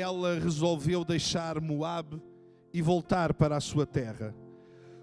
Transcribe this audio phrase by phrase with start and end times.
[0.00, 2.20] ela resolveu deixar Moab
[2.72, 4.34] e voltar para a sua terra.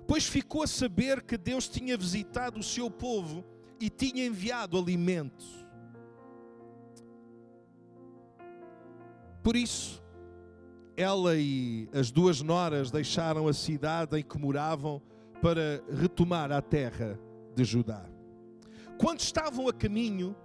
[0.08, 3.44] Pois ficou a saber que Deus tinha visitado o seu povo
[3.80, 5.46] e tinha enviado alimento.
[9.44, 10.04] Por isso,
[10.96, 15.02] ela e as duas noras deixaram a cidade em que moravam
[15.42, 17.20] para retomar a terra
[17.56, 18.04] de Judá.
[18.98, 20.36] Quando estavam a caminho,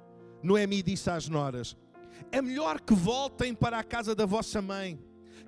[0.43, 1.77] Noemi disse às noras:
[2.31, 4.99] É melhor que voltem para a casa da vossa mãe.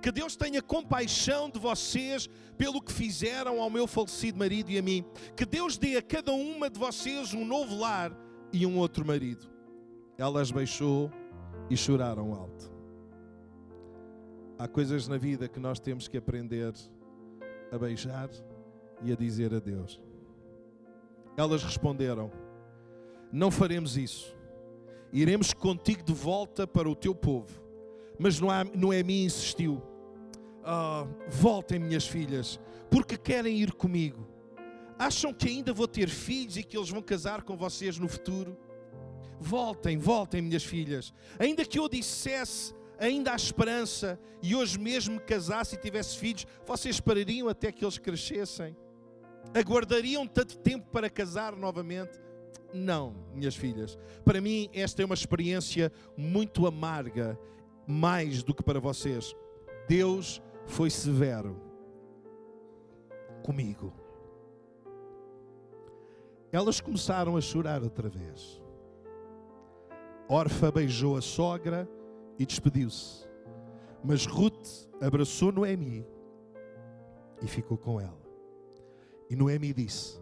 [0.01, 4.83] Que Deus tenha compaixão de vocês pelo que fizeram ao meu falecido marido e a
[4.83, 5.05] mim.
[5.37, 8.13] Que Deus dê a cada uma de vocês um novo lar
[8.53, 9.49] e um outro marido.
[10.19, 11.11] Ela as beijou
[11.71, 12.73] e choraram alto.
[14.59, 16.73] Há coisas na vida que nós temos que aprender
[17.73, 18.31] a beijar
[19.03, 20.01] e a dizer adeus.
[21.37, 22.31] Elas responderam:
[23.33, 24.37] Não faremos isso.
[25.15, 27.63] Iremos contigo de volta para o teu povo.
[28.19, 29.81] Mas Noemi insistiu:
[30.65, 32.59] oh, Voltem, minhas filhas,
[32.91, 34.27] porque querem ir comigo.
[34.99, 38.57] Acham que ainda vou ter filhos e que eles vão casar com vocês no futuro?
[39.41, 41.15] Voltem, voltem, minhas filhas.
[41.39, 46.47] Ainda que eu dissesse ainda há esperança e hoje mesmo me casasse e tivesse filhos,
[46.67, 48.77] vocês parariam até que eles crescessem?
[49.55, 52.24] Aguardariam tanto tempo para casar novamente?
[52.75, 53.97] Não, minhas filhas.
[54.25, 57.39] Para mim, esta é uma experiência muito amarga,
[57.87, 59.33] mais do que para vocês.
[59.89, 61.57] Deus foi severo
[63.45, 63.93] comigo.
[66.51, 68.61] Elas começaram a chorar outra vez.
[70.29, 71.89] Orfa beijou a sogra
[72.39, 73.25] e despediu-se.
[74.03, 76.05] Mas Ruth abraçou Noemi
[77.41, 78.21] e ficou com ela.
[79.31, 80.21] E Noemi disse: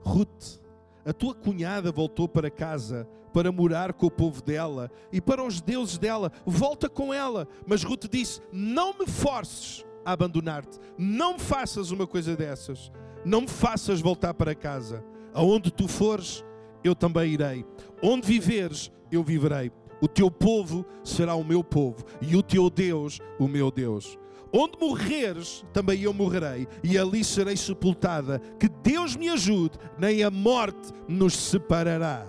[0.00, 0.60] Ruth,
[1.04, 5.60] a tua cunhada voltou para casa para morar com o povo dela e para os
[5.60, 6.30] deuses dela.
[6.44, 7.48] Volta com ela.
[7.66, 10.78] Mas Ruth disse: Não me forces a abandonar-te.
[10.98, 12.92] Não faças uma coisa dessas.
[13.24, 15.04] Não me faças voltar para casa.
[15.32, 16.44] Aonde tu fores,
[16.84, 17.64] eu também irei.
[18.02, 19.72] Onde viveres, eu viverei.
[20.00, 24.18] O teu povo será o meu povo e o teu Deus o meu Deus.
[24.52, 28.38] Onde morreres, também eu morrerei, e ali serei sepultada.
[28.60, 32.26] Que Deus me ajude, nem a morte nos separará.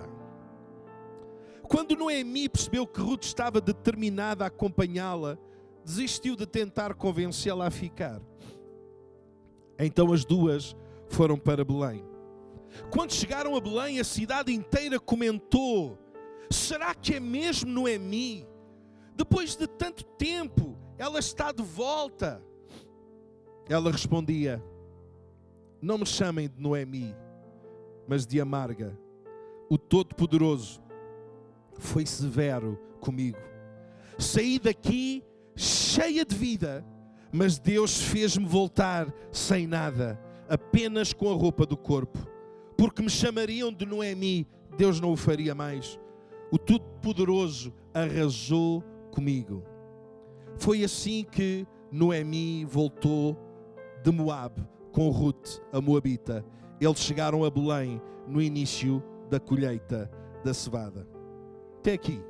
[1.62, 5.36] Quando Noemi percebeu que Ruth estava determinada a acompanhá-la,
[5.84, 8.20] desistiu de tentar convencê-la a ficar.
[9.78, 10.74] Então as duas
[11.08, 12.04] foram para Belém.
[12.90, 15.98] Quando chegaram a Belém, a cidade inteira comentou
[16.54, 18.46] Será que é mesmo Noemi?
[19.16, 22.42] Depois de tanto tempo, ela está de volta.
[23.68, 24.62] Ela respondia:
[25.80, 27.14] Não me chamem de Noemi,
[28.06, 28.98] mas de amarga.
[29.68, 30.82] O Todo-Poderoso
[31.78, 33.38] foi severo comigo.
[34.18, 35.24] Saí daqui
[35.56, 36.84] cheia de vida,
[37.32, 42.18] mas Deus fez-me voltar sem nada, apenas com a roupa do corpo.
[42.76, 45.98] Porque me chamariam de Noemi, Deus não o faria mais
[46.54, 48.80] o Todo-Poderoso arrasou
[49.10, 49.64] comigo.
[50.56, 53.38] Foi assim que Noemi voltou
[54.02, 56.44] de Moab com Ruth, a Moabita.
[56.80, 60.10] Eles chegaram a Belém no início da colheita
[60.44, 61.06] da cevada.
[61.78, 62.22] Até aqui.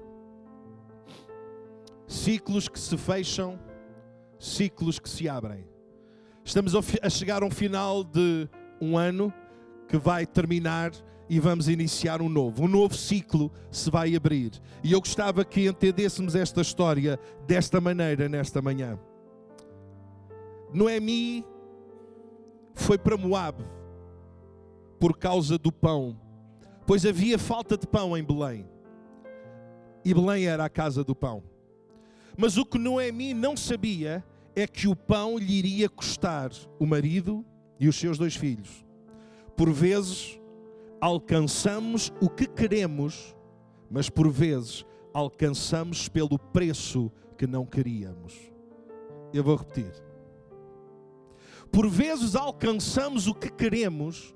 [2.07, 3.59] Ciclos que se fecham,
[4.39, 5.67] ciclos que se abrem.
[6.45, 8.49] Estamos a chegar a um final de
[8.81, 9.33] um ano
[9.89, 10.93] que vai terminar
[11.29, 12.65] e vamos iniciar um novo.
[12.65, 14.53] Um novo ciclo se vai abrir.
[14.83, 18.99] E eu gostava que entendêssemos esta história desta maneira nesta manhã.
[20.73, 21.45] Noemi
[22.75, 23.65] foi para Moab
[24.99, 26.19] por causa do pão,
[26.87, 28.67] pois havia falta de pão em Belém.
[30.05, 31.43] E Belém era a casa do pão.
[32.37, 34.25] Mas o que Noemi não sabia
[34.57, 37.45] é que o pão lhe iria custar o marido
[37.79, 38.84] e os seus dois filhos.
[39.57, 40.39] Por vezes,
[41.04, 43.37] alcançamos o que queremos,
[43.91, 48.50] mas por vezes alcançamos pelo preço que não queríamos.
[49.31, 49.92] Eu vou repetir.
[51.71, 54.34] Por vezes alcançamos o que queremos,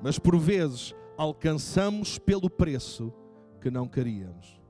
[0.00, 3.12] mas por vezes alcançamos pelo preço
[3.60, 4.60] que não queríamos.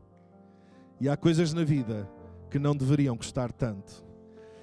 [0.99, 2.11] E há coisas na vida
[2.51, 4.03] que não deveriam custar tanto.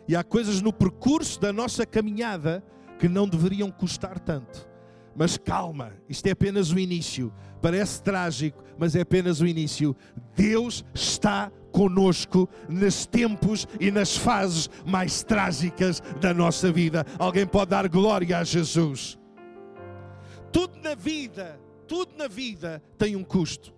[0.08, 2.64] E há coisas no percurso da nossa caminhada
[2.98, 4.73] que não deveriam custar tanto.
[5.16, 7.34] Mas calma, isto é apenas o início.
[7.62, 9.96] Parece trágico, mas é apenas o início.
[10.36, 17.06] Deus está conosco nos tempos e nas fases mais trágicas da nossa vida.
[17.18, 19.18] Alguém pode dar glória a Jesus.
[20.52, 23.74] Tudo na vida, tudo na vida tem um custo.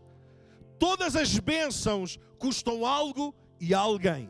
[0.78, 4.30] Todas as bênçãos custam algo e alguém.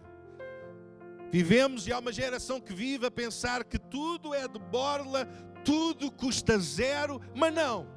[1.31, 5.28] Vivemos e há uma geração que vive a pensar que tudo é de borla,
[5.66, 7.88] tudo custa zero, mas não.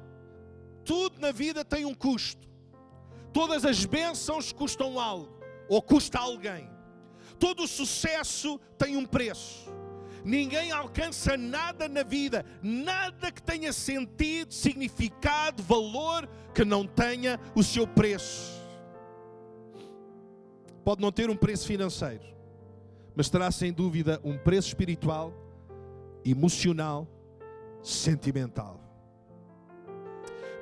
[0.83, 2.49] Tudo na vida tem um custo.
[3.31, 5.39] Todas as bênçãos custam algo,
[5.69, 6.67] ou custa alguém.
[7.37, 9.69] Todo o sucesso tem um preço.
[10.25, 17.63] Ninguém alcança nada na vida, nada que tenha sentido, significado, valor, que não tenha o
[17.63, 18.59] seu preço.
[20.83, 22.23] Pode não ter um preço financeiro,
[23.15, 25.31] mas terá sem dúvida um preço espiritual,
[26.25, 27.07] emocional,
[27.81, 28.79] sentimental.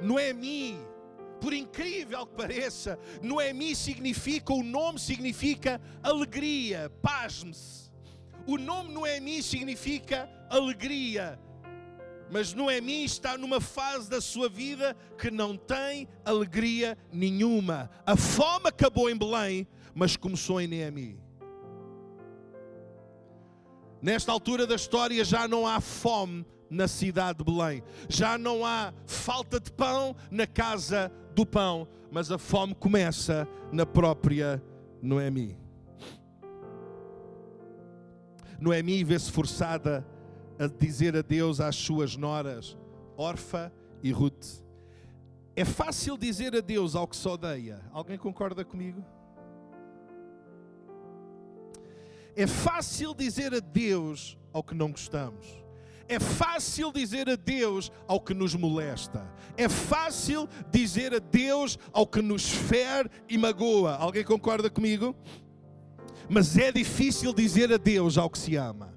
[0.02, 0.78] Noemi,
[1.42, 7.92] por incrível que pareça, Noemi significa, o nome significa alegria, pasme-se.
[8.46, 11.40] O nome Noemi significa alegria.
[12.30, 17.90] Mas Noemi está numa fase da sua vida que não tem alegria nenhuma.
[18.06, 21.20] A fome acabou em Belém, mas começou em Noemi.
[24.02, 27.84] Nesta altura da história já não há fome na cidade de Belém.
[28.10, 33.86] Já não há falta de pão na casa do pão, mas a fome começa na
[33.86, 34.62] própria
[35.02, 35.58] Noemi.
[38.60, 40.06] Noemi vê-se forçada
[40.60, 42.78] a dizer adeus às suas noras,
[43.16, 43.72] Orfa
[44.02, 44.64] e Ruth.
[45.56, 47.82] É fácil dizer adeus ao que se odeia.
[47.92, 49.04] Alguém concorda comigo?
[52.36, 55.67] É fácil dizer adeus ao que não gostamos.
[56.10, 59.30] É fácil dizer adeus ao que nos molesta.
[59.58, 63.96] É fácil dizer adeus ao que nos fere e magoa.
[63.96, 65.16] Alguém concorda comigo?
[66.30, 68.96] Mas é difícil dizer adeus ao que se ama.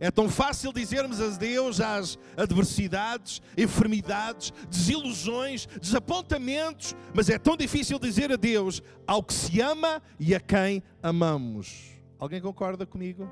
[0.00, 8.30] É tão fácil dizermos adeus às adversidades, enfermidades, desilusões, desapontamentos, mas é tão difícil dizer
[8.30, 11.98] adeus ao que se ama e a quem amamos.
[12.16, 13.28] Alguém concorda comigo?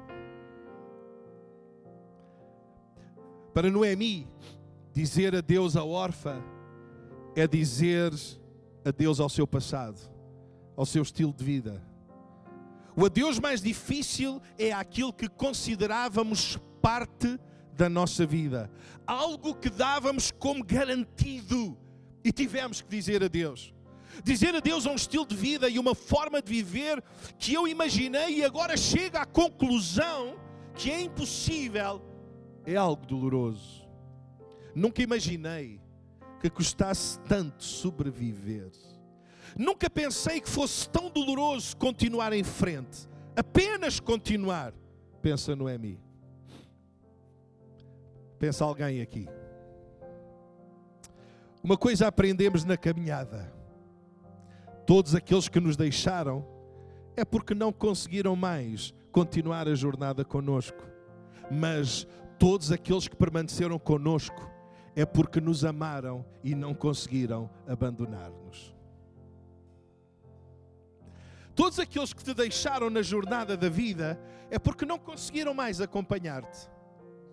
[3.57, 4.29] Para Noemi,
[4.93, 6.45] dizer adeus à órfã
[7.35, 8.13] é dizer
[8.85, 9.99] adeus ao seu passado,
[10.77, 11.83] ao seu estilo de vida.
[12.95, 17.41] O adeus mais difícil é aquilo que considerávamos parte
[17.73, 18.71] da nossa vida,
[19.07, 21.79] algo que dávamos como garantido.
[22.23, 23.73] E tivemos que dizer adeus.
[24.23, 27.03] Dizer adeus a um estilo de vida e uma forma de viver
[27.39, 30.37] que eu imaginei e agora chega à conclusão
[30.75, 32.03] que é impossível,
[32.67, 33.87] é algo doloroso.
[34.75, 35.81] Nunca imaginei
[36.41, 38.71] que custasse tanto sobreviver.
[39.57, 43.09] Nunca pensei que fosse tão doloroso continuar em frente.
[43.35, 44.75] Apenas continuar.
[45.23, 45.99] Pensa Noemi.
[48.39, 49.29] Pensa alguém aqui.
[51.63, 53.53] Uma coisa aprendemos na caminhada:
[54.87, 56.47] todos aqueles que nos deixaram
[57.17, 60.85] é porque não conseguiram mais continuar a jornada conosco.
[61.51, 62.07] Mas
[62.39, 64.51] todos aqueles que permaneceram conosco
[64.95, 68.75] é porque nos amaram e não conseguiram abandonar-nos.
[71.55, 76.69] Todos aqueles que te deixaram na jornada da vida é porque não conseguiram mais acompanhar-te.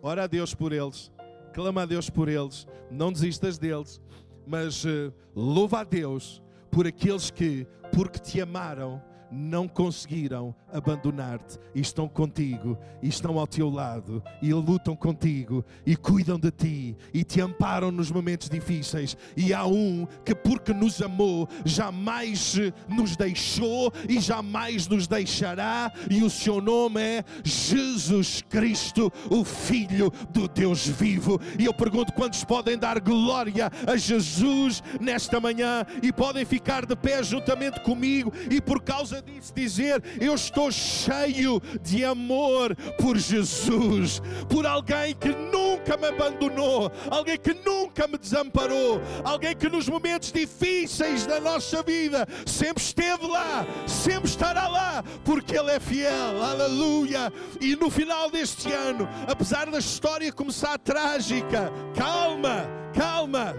[0.02, 1.12] Ora a Deus por eles,
[1.54, 4.02] clama a Deus por eles, não desistas deles,
[4.46, 6.42] mas uh, louva a Deus
[6.72, 9.02] por aqueles que, porque te amaram,
[9.34, 15.96] não conseguiram abandonar-te e estão contigo e estão ao teu lado e lutam contigo e
[15.96, 19.18] cuidam de ti e te amparam nos momentos difíceis.
[19.36, 22.56] E há um que, porque nos amou, jamais
[22.88, 30.12] nos deixou e jamais nos deixará, e o seu nome é Jesus Cristo, o Filho
[30.30, 31.40] do Deus vivo.
[31.58, 36.96] E eu pergunto quantos podem dar glória a Jesus nesta manhã e podem ficar de
[36.96, 39.23] pé juntamente comigo e por causa
[39.54, 47.38] dizer: Eu estou cheio de amor por Jesus, por alguém que nunca me abandonou, alguém
[47.38, 53.66] que nunca me desamparou, alguém que nos momentos difíceis da nossa vida sempre esteve lá,
[53.88, 56.44] sempre estará lá, porque Ele é fiel.
[56.44, 57.32] Aleluia!
[57.60, 63.56] E no final deste ano, apesar da história começar trágica, calma, calma,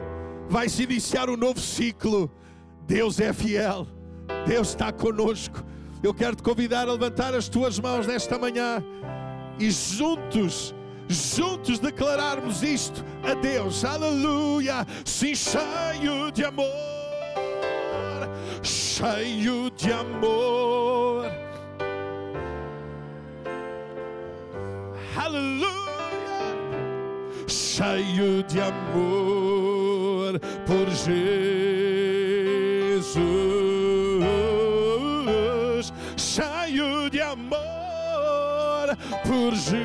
[0.49, 2.31] vai se iniciar um novo ciclo.
[2.87, 3.94] Deus é fiel.
[4.47, 5.65] Deus está conosco.
[6.03, 8.85] Eu quero te convidar a levantar as tuas mãos nesta manhã
[9.59, 10.75] e juntos,
[11.09, 13.85] juntos declararmos isto a Deus.
[13.85, 14.87] Aleluia!
[15.05, 16.69] Sim, cheio de amor,
[18.63, 21.25] cheio de amor.
[25.17, 25.75] Aleluia!
[27.47, 31.15] Cheio de amor por Jesus
[39.23, 39.85] por Jesus.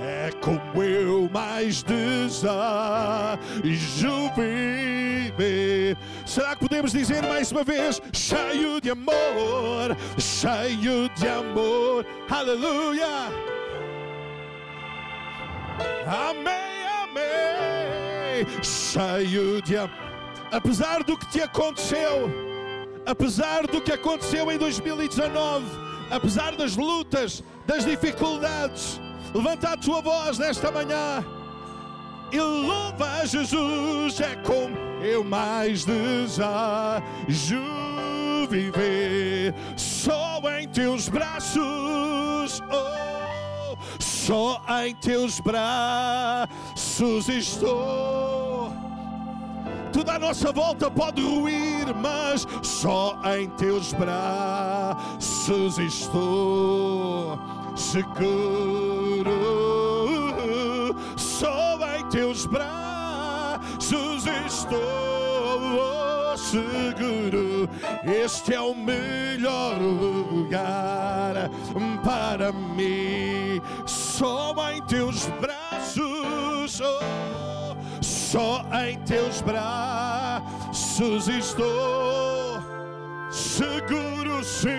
[0.00, 2.50] É como eu mais desejo
[4.36, 5.96] viver.
[6.26, 8.00] Será que podemos dizer mais uma vez?
[8.12, 12.06] Cheio de amor, cheio de amor.
[12.28, 13.06] Aleluia.
[16.06, 18.46] Amém, amém.
[18.62, 20.10] Cheio de amor.
[20.52, 22.49] Apesar do que te aconteceu,
[23.10, 25.66] apesar do que aconteceu em 2019,
[26.10, 29.00] apesar das lutas, das dificuldades,
[29.34, 31.24] levanta a tua voz nesta manhã
[32.30, 34.20] e louva a Jesus.
[34.20, 36.44] É como eu mais desejo
[38.48, 42.62] viver só em teus braços.
[42.70, 46.48] Oh, só em teus braços
[47.28, 48.89] estou.
[49.92, 57.38] Tudo à nossa volta pode ruir, mas só em teus braços estou
[57.76, 59.30] seguro.
[61.16, 65.00] Só em teus braços estou
[66.36, 67.68] seguro.
[68.04, 71.50] Este é o melhor lugar
[72.04, 73.60] para mim.
[73.86, 76.80] Só em teus braços.
[76.80, 77.39] Oh,
[78.30, 82.62] só em teus braços estou
[83.28, 84.70] seguro, sim.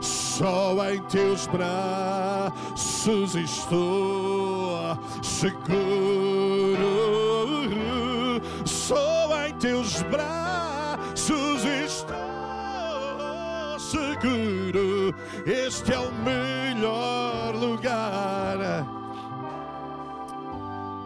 [0.00, 6.78] Só em teus braços estou seguro.
[8.64, 12.16] Só em teus braços estou
[13.80, 15.12] seguro.
[15.44, 18.97] Este é o melhor lugar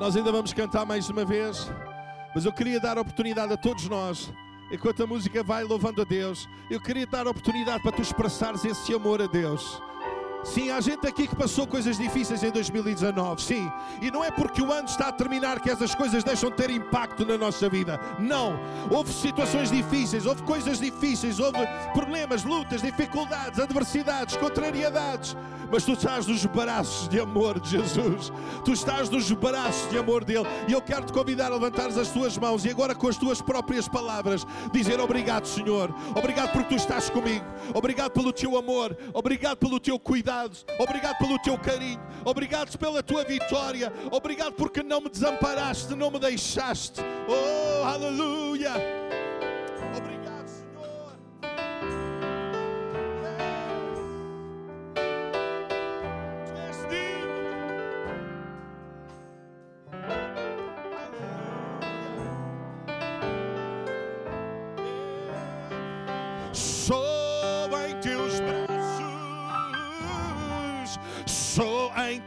[0.02, 1.71] nós ainda vamos cantar mais uma vez,
[2.35, 4.32] mas eu queria dar a oportunidade a todos nós,
[4.73, 8.64] enquanto a música vai louvando a Deus, eu queria dar a oportunidade para tu expressares
[8.64, 9.80] esse amor a Deus.
[10.45, 13.71] Sim, há gente aqui que passou coisas difíceis em 2019, sim.
[14.01, 16.71] E não é porque o ano está a terminar que essas coisas deixam de ter
[16.71, 17.99] impacto na nossa vida.
[18.19, 18.59] Não.
[18.91, 21.59] Houve situações difíceis, houve coisas difíceis, houve
[21.95, 25.37] problemas, lutas, dificuldades, adversidades, contrariedades
[25.73, 28.31] mas tu estás nos braços de amor de Jesus.
[28.63, 30.47] Tu estás nos braços de amor dele.
[30.69, 33.41] E eu quero te convidar a levantares as tuas mãos e agora com as tuas
[33.41, 35.91] próprias palavras dizer obrigado, Senhor.
[36.15, 37.47] Obrigado porque tu estás comigo.
[37.73, 38.95] Obrigado pelo teu amor.
[39.15, 40.32] Obrigado pelo teu cuidado.
[40.79, 42.01] Obrigado pelo teu carinho.
[42.25, 43.93] Obrigado pela tua vitória.
[44.11, 47.01] Obrigado porque não me desamparaste, não me deixaste.
[47.29, 48.73] Oh, aleluia.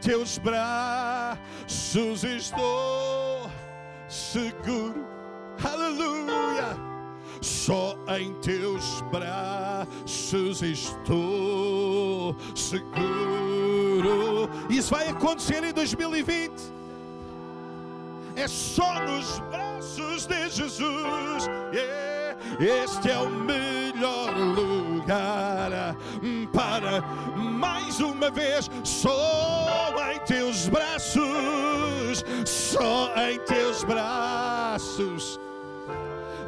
[0.06, 3.50] Teus braços estou
[4.08, 5.04] seguro.
[5.64, 6.76] Aleluia.
[7.40, 12.88] Só em teus braços estou seguro.
[14.70, 16.52] Isso vai acontecer em 2020.
[18.36, 21.48] É só nos braços de Jesus.
[21.72, 22.16] Yeah.
[22.60, 23.28] Este é o
[23.96, 25.96] melhor lugar
[26.52, 27.00] para
[27.34, 28.70] mais uma vez.
[28.84, 35.40] Só em teus braços, só em teus braços.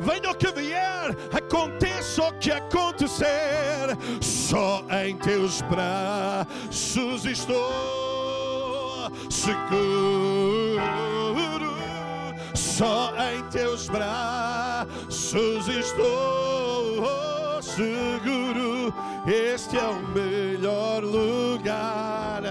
[0.00, 10.68] Venha o que vier, aconteça o que acontecer, só em teus braços estou seguro.
[12.54, 17.37] Só em teus braços estou
[17.78, 18.92] seguro
[19.26, 22.42] este é o melhor lugar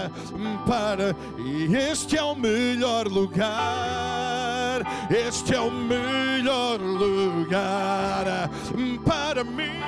[0.66, 1.16] para.
[1.36, 4.82] E este é o melhor lugar.
[5.10, 8.48] Este é o melhor lugar
[9.04, 9.82] para mim.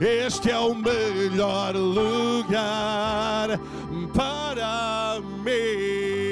[0.00, 3.58] Este é o melhor lugar
[4.14, 6.23] para mim.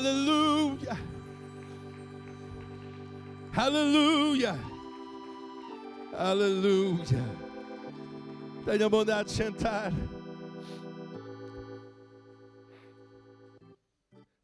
[0.00, 0.98] Aleluia.
[3.54, 4.58] Aleluia.
[6.16, 7.24] Aleluia.
[8.64, 9.92] Tenha bondade de sentar.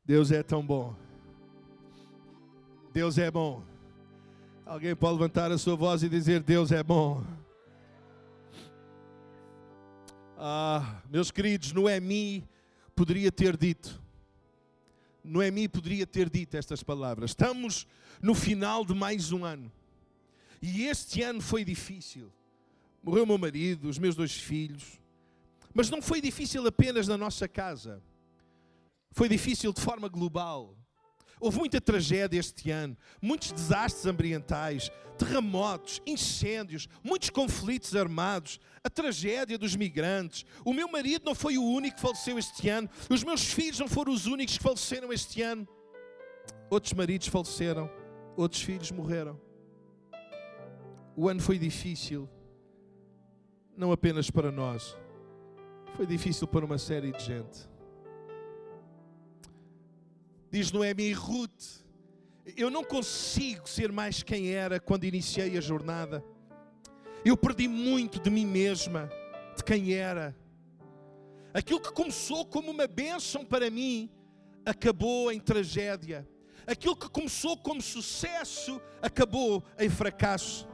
[0.04, 0.94] Deus é tão bom.
[2.92, 3.62] Deus é bom.
[4.66, 7.24] Alguém pode levantar a sua voz e dizer: Deus é bom.
[10.36, 12.46] Ah, meus queridos, Noemi
[12.94, 14.04] poderia ter dito:
[15.26, 17.30] Noemi poderia ter dito estas palavras.
[17.30, 17.86] Estamos
[18.22, 19.70] no final de mais um ano.
[20.62, 22.32] E este ano foi difícil.
[23.02, 24.98] Morreu meu marido, os meus dois filhos.
[25.74, 28.02] Mas não foi difícil apenas na nossa casa.
[29.10, 30.74] Foi difícil de forma global.
[31.38, 39.58] Houve muita tragédia este ano, muitos desastres ambientais, terremotos, incêndios, muitos conflitos armados, a tragédia
[39.58, 40.46] dos migrantes.
[40.64, 43.88] O meu marido não foi o único que faleceu este ano, os meus filhos não
[43.88, 45.68] foram os únicos que faleceram este ano.
[46.70, 47.90] Outros maridos faleceram,
[48.36, 49.38] outros filhos morreram.
[51.14, 52.28] O ano foi difícil,
[53.76, 54.96] não apenas para nós,
[55.96, 57.75] foi difícil para uma série de gente.
[60.56, 61.84] Diz Noemi Ruth:
[62.56, 66.24] Eu não consigo ser mais quem era quando iniciei a jornada.
[67.22, 69.10] Eu perdi muito de mim mesma,
[69.54, 70.34] de quem era.
[71.52, 74.08] Aquilo que começou como uma bênção para mim,
[74.64, 76.26] acabou em tragédia.
[76.66, 80.66] Aquilo que começou como sucesso, acabou em fracasso.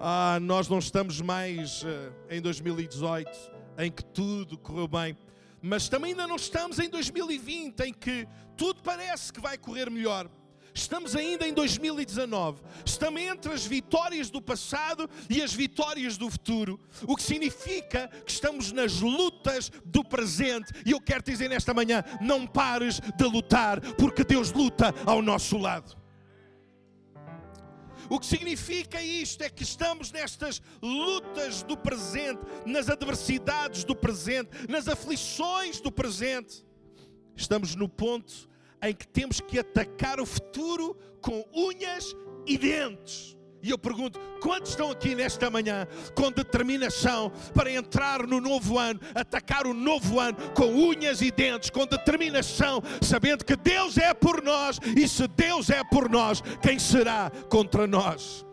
[0.00, 3.30] Ah, nós não estamos mais uh, em 2018,
[3.76, 5.14] em que tudo correu bem
[5.62, 8.26] mas também ainda não estamos em 2020, em que
[8.56, 10.28] tudo parece que vai correr melhor.
[10.72, 12.62] Estamos ainda em 2019.
[12.84, 16.78] Estamos entre as vitórias do passado e as vitórias do futuro.
[17.06, 20.72] O que significa que estamos nas lutas do presente.
[20.86, 25.58] E eu quero dizer nesta manhã: não pares de lutar, porque Deus luta ao nosso
[25.58, 25.99] lado.
[28.10, 34.50] O que significa isto é que estamos nestas lutas do presente, nas adversidades do presente,
[34.68, 36.66] nas aflições do presente.
[37.36, 38.50] Estamos no ponto
[38.82, 42.12] em que temos que atacar o futuro com unhas
[42.46, 43.36] e dentes.
[43.62, 49.00] E eu pergunto: quantos estão aqui nesta manhã com determinação para entrar no novo ano,
[49.14, 54.42] atacar o novo ano com unhas e dentes, com determinação, sabendo que Deus é por
[54.42, 58.46] nós e se Deus é por nós, quem será contra nós?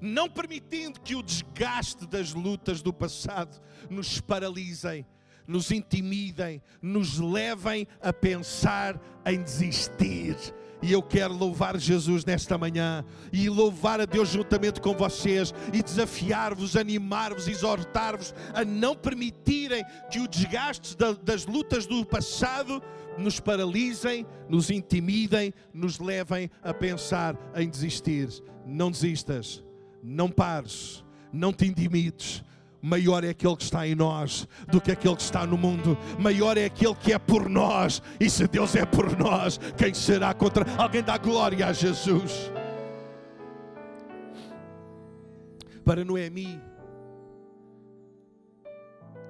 [0.00, 5.04] Não permitindo que o desgaste das lutas do passado nos paralisem,
[5.46, 10.36] nos intimidem, nos levem a pensar em desistir
[10.82, 15.82] e eu quero louvar Jesus nesta manhã e louvar a Deus juntamente com vocês e
[15.82, 22.82] desafiar-vos, animar-vos, exortar-vos a não permitirem que o desgaste das lutas do passado
[23.18, 28.28] nos paralisem, nos intimidem, nos levem a pensar em desistir.
[28.66, 29.64] Não desistas,
[30.02, 32.44] não pares, não te intimides,
[32.82, 35.96] maior é aquele que está em nós do que aquele que está no mundo.
[36.18, 38.02] Maior é aquele que é por nós.
[38.18, 40.64] E se Deus é por nós, quem será contra?
[40.76, 42.50] Alguém dá glória a Jesus.
[45.84, 46.60] Para Noemi,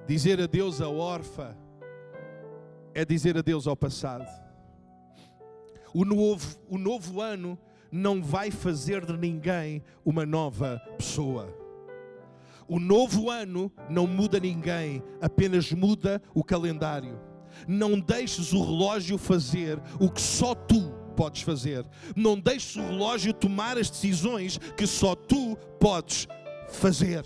[0.07, 1.55] dizer adeus à órfã
[2.93, 4.27] é dizer adeus ao passado.
[5.93, 7.57] O novo, o novo ano
[7.91, 11.60] não vai fazer de ninguém uma nova pessoa.
[12.67, 17.19] O novo ano não muda ninguém, apenas muda o calendário.
[17.67, 21.85] Não deixes o relógio fazer o que só tu podes fazer.
[22.15, 26.27] Não deixes o relógio tomar as decisões que só tu podes
[26.69, 27.23] fazer.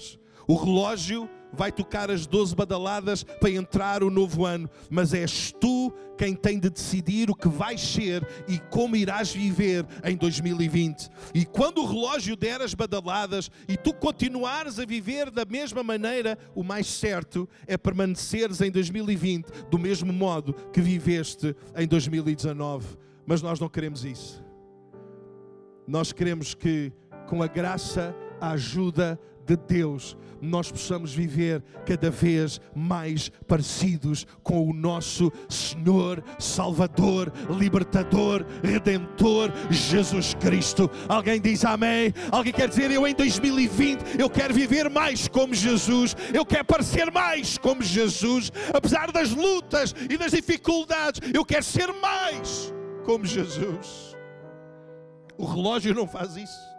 [0.48, 5.94] O relógio vai tocar as 12 badaladas para entrar o novo ano, mas és tu
[6.18, 11.10] quem tem de decidir o que vais ser e como irás viver em 2020.
[11.34, 16.38] E quando o relógio der as badaladas e tu continuares a viver da mesma maneira,
[16.54, 22.98] o mais certo é permaneceres em 2020 do mesmo modo que viveste em 2019.
[23.26, 24.44] Mas nós não queremos isso.
[25.88, 26.92] Nós queremos que,
[27.28, 34.68] com a graça, a ajuda de Deus, nós possamos viver cada vez mais parecidos com
[34.68, 40.90] o nosso Senhor, Salvador, Libertador, Redentor, Jesus Cristo.
[41.08, 42.14] Alguém diz amém?
[42.32, 47.12] Alguém quer dizer eu em 2020 eu quero viver mais como Jesus, eu quero parecer
[47.12, 54.16] mais como Jesus, apesar das lutas e das dificuldades, eu quero ser mais como Jesus.
[55.38, 56.75] O relógio não faz isso.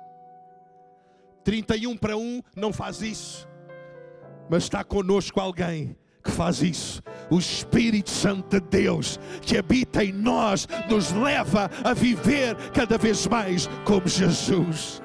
[1.46, 3.48] 31 para 1 não faz isso.
[4.50, 7.00] Mas está conosco alguém que faz isso.
[7.30, 13.28] O Espírito Santo de Deus que habita em nós nos leva a viver cada vez
[13.28, 15.00] mais como Jesus.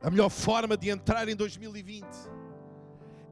[0.00, 2.06] A melhor forma de entrar em 2020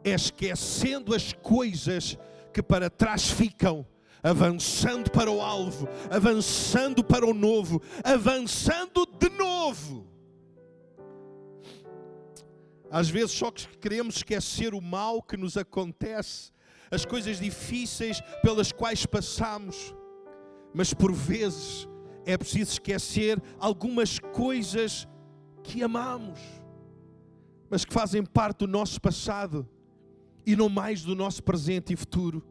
[0.05, 2.19] é esquecendo as coisas
[2.53, 3.87] que para trás ficam
[4.23, 10.07] avançando para o alvo, avançando para o novo, avançando de novo.
[12.91, 16.51] Às vezes só queremos esquecer o mal que nos acontece
[16.91, 19.95] as coisas difíceis pelas quais passamos,
[20.75, 21.87] mas por vezes
[22.25, 25.07] é preciso esquecer algumas coisas
[25.63, 26.41] que amamos,
[27.69, 29.69] mas que fazem parte do nosso passado
[30.47, 32.43] e não mais do nosso presente e futuro.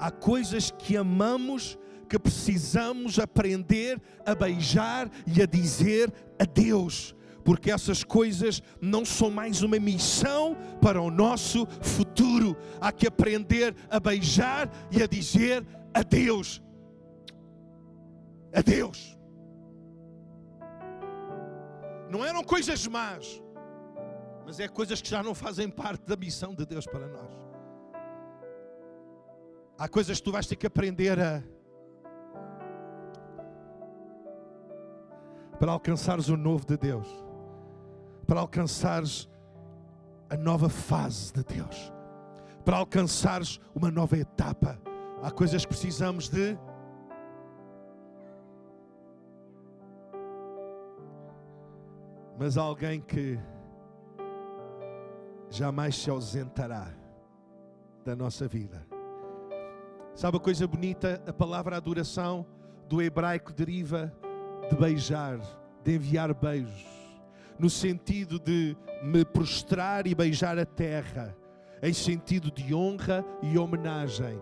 [0.00, 8.02] Há coisas que amamos que precisamos aprender a beijar e a dizer adeus, porque essas
[8.02, 12.56] coisas não são mais uma missão para o nosso futuro.
[12.80, 16.60] Há que aprender a beijar e a dizer adeus.
[18.52, 19.16] Adeus.
[22.10, 23.40] Não eram coisas más,
[24.44, 27.39] mas é coisas que já não fazem parte da missão de Deus para nós.
[29.80, 31.42] Há coisas que tu vais ter que aprender a.
[35.58, 37.08] Para alcançares o novo de Deus,
[38.26, 39.26] para alcançares
[40.28, 41.90] a nova fase de Deus,
[42.62, 44.78] para alcançares uma nova etapa,
[45.22, 46.58] há coisas que precisamos de.
[52.38, 53.38] Mas há alguém que
[55.48, 56.86] jamais se ausentará
[58.04, 58.89] da nossa vida.
[60.14, 61.22] Sabe a coisa bonita?
[61.26, 62.46] A palavra adoração
[62.88, 64.12] do hebraico deriva
[64.68, 65.38] de beijar,
[65.82, 66.86] de enviar beijos,
[67.58, 71.36] no sentido de me prostrar e beijar a terra,
[71.82, 74.40] em sentido de honra e homenagem.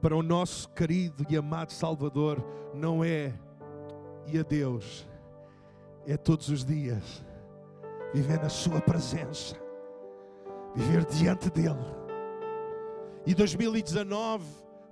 [0.00, 2.42] Para o nosso querido e amado Salvador,
[2.74, 3.34] não é
[4.26, 5.06] e a Deus,
[6.06, 7.24] é todos os dias
[8.14, 9.68] viver na Sua presença
[10.74, 11.76] viver diante dele.
[13.26, 14.44] E 2019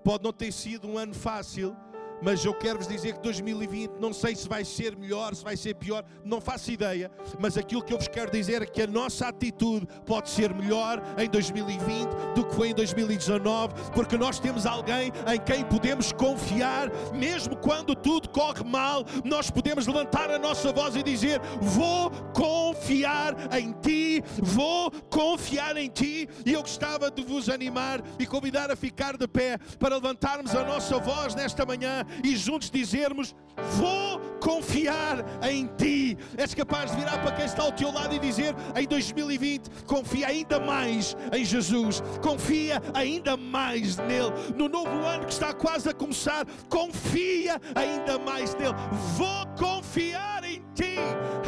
[0.07, 1.77] pode não ter sido um ano fácil,
[2.23, 5.57] mas eu quero vos dizer que 2020 não sei se vai ser melhor, se vai
[5.57, 8.87] ser pior, não faço ideia, mas aquilo que eu vos quero dizer é que a
[8.87, 14.67] nossa atitude pode ser melhor em 2020 do que foi em 2019, porque nós temos
[14.67, 20.73] alguém em quem podemos confiar, mesmo quando tudo corre mal, nós podemos levantar a nossa
[20.73, 26.29] voz e dizer: Vou confiar em ti, vou confiar em ti.
[26.45, 30.63] E eu gostava de vos animar e convidar a ficar de pé para levantarmos a
[30.65, 33.35] nossa voz nesta manhã e juntos dizermos:
[33.79, 36.17] Vou confiar em Ti.
[36.37, 40.29] És capaz de virar para quem está ao teu lado e dizer: Em 2020, confia
[40.29, 44.33] ainda mais em Jesus, confia ainda mais nele.
[44.57, 48.75] No novo ano que está quase a começar, confia ainda mais nele.
[49.17, 50.97] Vou confiar em Ti.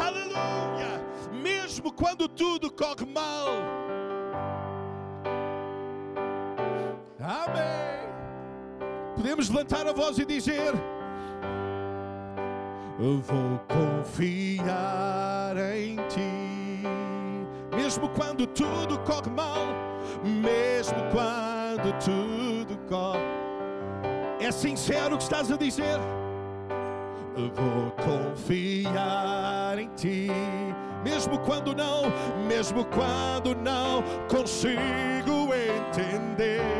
[0.00, 1.06] Aleluia!
[1.42, 3.48] Mesmo quando tudo corre mal.
[7.20, 7.97] Amém.
[9.18, 10.72] Podemos levantar a voz e dizer:
[13.00, 16.84] Eu vou confiar em ti,
[17.74, 19.66] mesmo quando tudo corre mal,
[20.24, 23.18] mesmo quando tudo corre.
[24.38, 25.98] É sincero o que estás a dizer?
[27.36, 30.28] Eu vou confiar em ti,
[31.02, 32.04] mesmo quando não,
[32.46, 36.77] mesmo quando não consigo entender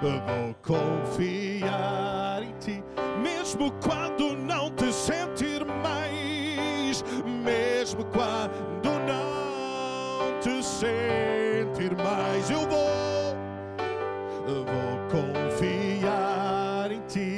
[0.00, 2.82] vou confiar em ti,
[3.22, 7.04] mesmo quando não te sentir mais,
[7.44, 13.36] mesmo quando não te sentir mais, eu vou,
[14.46, 17.36] vou confiar em ti,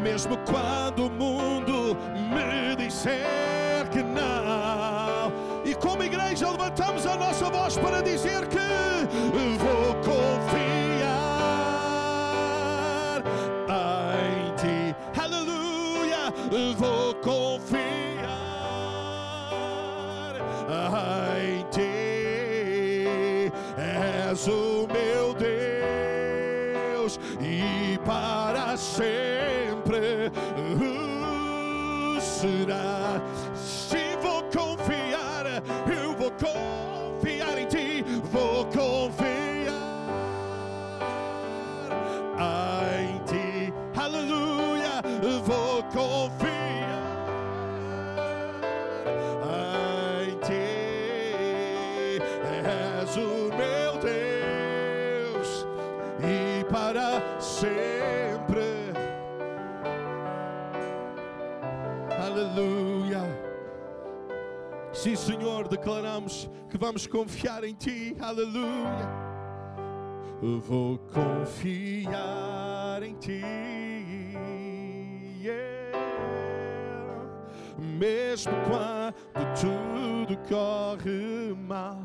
[0.00, 5.32] mesmo quando o mundo me disser que não.
[5.64, 8.57] E como igreja levantamos a nossa voz para dizer que
[66.18, 68.16] declaramos que vamos confiar em Ti.
[68.20, 69.08] Aleluia.
[70.66, 73.42] Vou confiar em Ti.
[75.40, 75.98] Yeah.
[77.78, 79.14] Mesmo quando
[79.54, 82.00] tudo corre mal,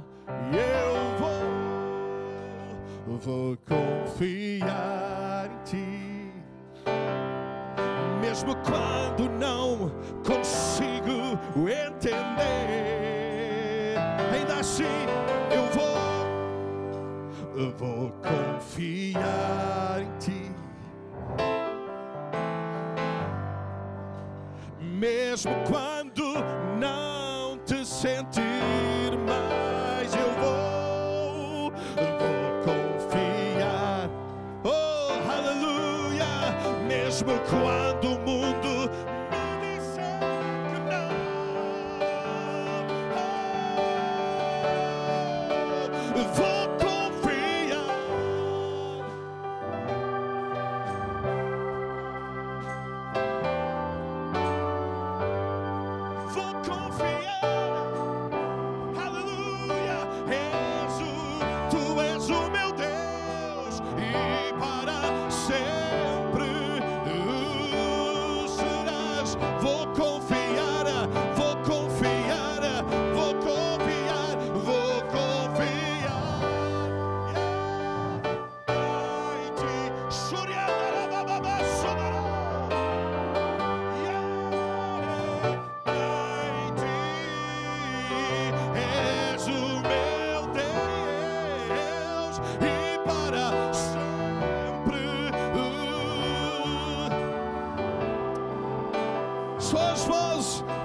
[0.51, 0.93] eu
[3.07, 6.31] vou, vou confiar em ti.
[8.21, 9.91] Mesmo quando não
[10.23, 13.02] consigo entender,
[14.63, 14.83] assim
[15.51, 15.97] eu vou,
[17.57, 20.51] eu vou confiar em ti.
[24.79, 26.35] Mesmo quando
[26.79, 31.71] não te sentir mais, eu vou,
[32.21, 34.09] vou confiar.
[34.63, 36.55] Oh, aleluia!
[36.87, 37.92] Mesmo quando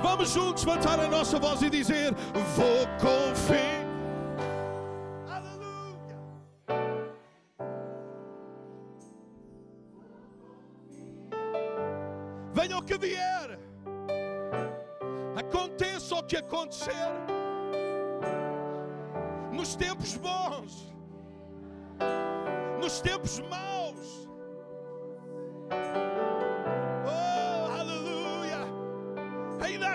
[0.09, 2.15] vamos juntos levantar a nossa voz e dizer:
[2.57, 3.18] Vou confiar.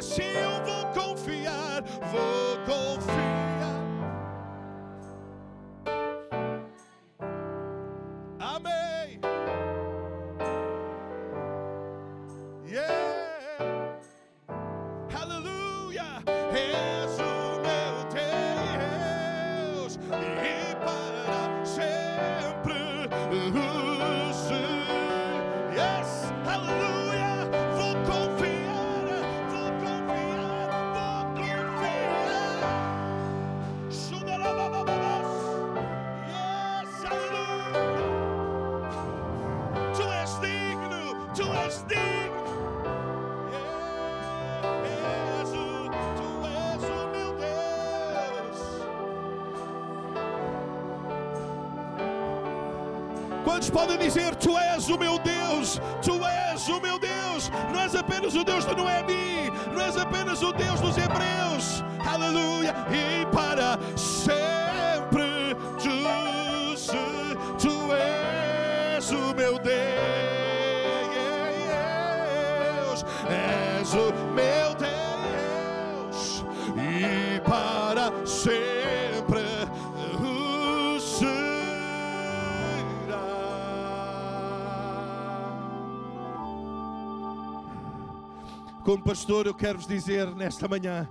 [0.04, 2.33] Assim eu vou confiar, vou
[53.74, 56.14] podem dizer: Tu és o meu Deus, Tu
[56.54, 57.52] és o meu Deus?
[57.74, 61.84] Não és apenas o Deus de Noemi, não és apenas o Deus dos Hebreus.
[62.08, 62.74] Aleluia!
[62.92, 65.90] E para sempre tu,
[67.58, 69.74] tu és o meu Deus.
[73.30, 76.46] És o meu Deus
[76.78, 78.73] e para sempre
[88.94, 91.10] Como pastor, eu quero vos dizer nesta manhã,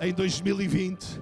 [0.00, 1.20] em 2020,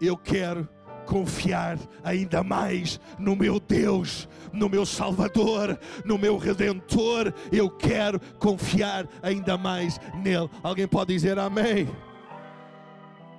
[0.00, 0.66] eu quero
[1.04, 7.34] confiar ainda mais no meu Deus, no meu Salvador, no meu Redentor.
[7.52, 10.48] Eu quero confiar ainda mais nele.
[10.62, 11.86] Alguém pode dizer amém?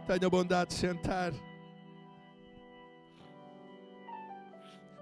[0.05, 1.33] Tenha bondade de sentar.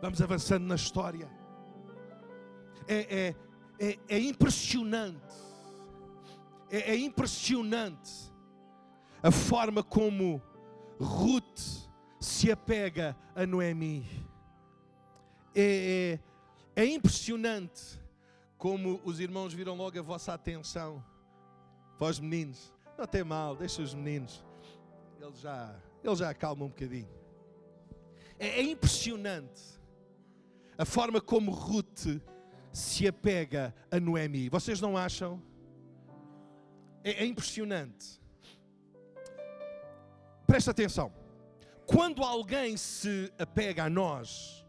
[0.01, 1.29] Vamos avançando na história.
[2.87, 3.33] É,
[3.79, 5.44] é, é, é impressionante.
[6.75, 8.11] É, é impressionante
[9.23, 10.41] a forma como
[10.99, 11.87] Ruth
[12.19, 14.05] se apega a Noemi.
[15.55, 16.19] É,
[16.75, 17.97] é, é impressionante
[18.57, 21.01] como os irmãos viram logo a vossa atenção.
[21.97, 24.43] Vós meninos, não tem mal, deixa os meninos.
[25.21, 27.07] Eles já, eles já acalmam um bocadinho.
[28.37, 29.61] É, é impressionante
[30.77, 32.21] a forma como Ruth
[32.73, 34.49] se apega a Noemi.
[34.49, 35.41] Vocês não acham?
[37.05, 38.19] É, é impressionante.
[40.47, 41.13] Presta atenção.
[41.85, 44.65] Quando alguém se apega a nós,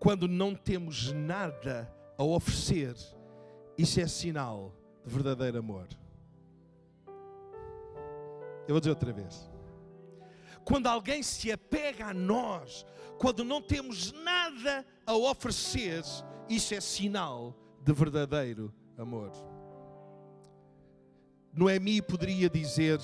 [0.00, 1.88] quando não temos nada
[2.18, 2.96] a oferecer,
[3.78, 5.86] isso é sinal de verdadeiro amor.
[8.66, 9.48] Eu vou dizer outra vez.
[10.64, 12.84] quando alguém se apega a nós,
[13.18, 16.02] quando não temos nada a oferecer,
[16.48, 19.30] isso é sinal de verdadeiro amor.
[21.54, 22.98] Noemi poderia dizer: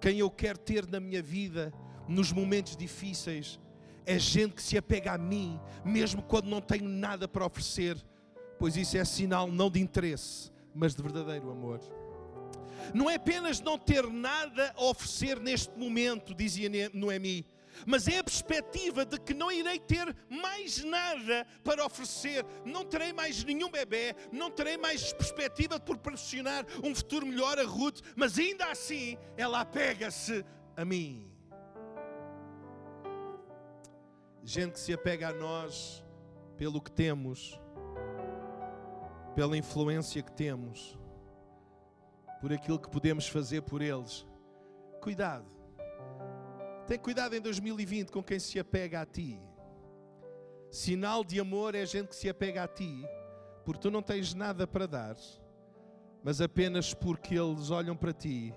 [0.00, 1.72] Quem eu quero ter na minha vida
[2.08, 3.60] nos momentos difíceis
[4.04, 7.96] é gente que se apega a mim, mesmo quando não tenho nada para oferecer,
[8.58, 11.80] pois isso é sinal não de interesse, mas de verdadeiro amor.
[12.94, 17.44] Não é apenas não ter nada a oferecer neste momento, dizia Noemi,
[17.84, 23.12] mas é a perspectiva de que não irei ter mais nada para oferecer, não terei
[23.12, 28.38] mais nenhum bebê, não terei mais perspectiva de proporcionar um futuro melhor a Ruth, mas
[28.38, 30.44] ainda assim ela apega-se
[30.76, 31.30] a mim.
[34.42, 36.04] Gente que se apega a nós
[36.56, 37.60] pelo que temos,
[39.34, 40.96] pela influência que temos,
[42.40, 44.24] por aquilo que podemos fazer por eles.
[45.00, 45.55] Cuidado
[46.86, 49.40] tem cuidado em 2020 com quem se apega a ti.
[50.70, 53.04] Sinal de amor é gente que se apega a ti,
[53.64, 55.16] porque tu não tens nada para dar,
[56.22, 58.54] mas apenas porque eles olham para ti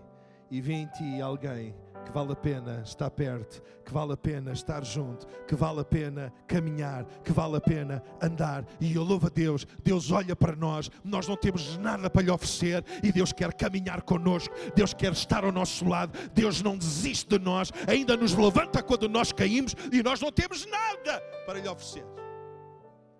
[0.51, 1.75] e veem em ti alguém
[2.09, 5.83] que vale a pena estar perto, que vale a pena estar junto, que vale a
[5.85, 8.65] pena caminhar, que vale a pena andar.
[8.81, 12.31] E eu louvo a Deus, Deus olha para nós, nós não temos nada para lhe
[12.31, 17.29] oferecer e Deus quer caminhar conosco, Deus quer estar ao nosso lado, Deus não desiste
[17.29, 21.69] de nós, ainda nos levanta quando nós caímos e nós não temos nada para lhe
[21.69, 22.05] oferecer.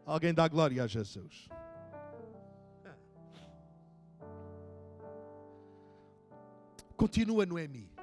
[0.03, 1.47] Alguém dá glória a Jesus.
[6.97, 7.98] Continua Noemi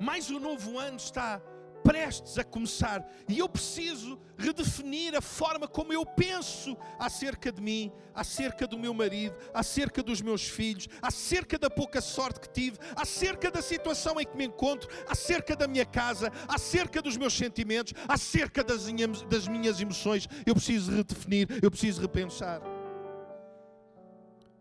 [0.00, 1.40] mais o novo ano está
[1.82, 7.92] prestes a começar e eu preciso redefinir a forma como eu penso acerca de mim,
[8.14, 13.50] acerca do meu marido, acerca dos meus filhos, acerca da pouca sorte que tive, acerca
[13.50, 18.62] da situação em que me encontro, acerca da minha casa, acerca dos meus sentimentos, acerca
[18.62, 20.28] das minhas, das minhas emoções.
[20.46, 22.60] Eu preciso redefinir, eu preciso repensar.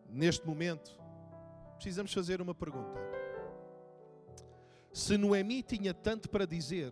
[0.09, 0.97] Neste momento,
[1.77, 3.18] precisamos fazer uma pergunta.
[4.91, 6.91] Se Noemi tinha tanto para dizer,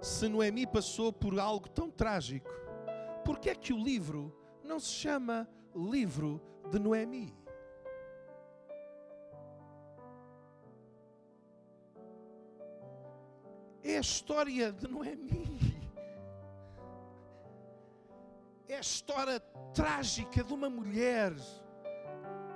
[0.00, 2.48] se Noemi passou por algo tão trágico,
[3.24, 7.34] por que é que o livro não se chama Livro de Noemi?
[13.82, 15.58] É a história de Noemi.
[18.68, 19.40] É a história
[19.72, 21.32] trágica de uma mulher.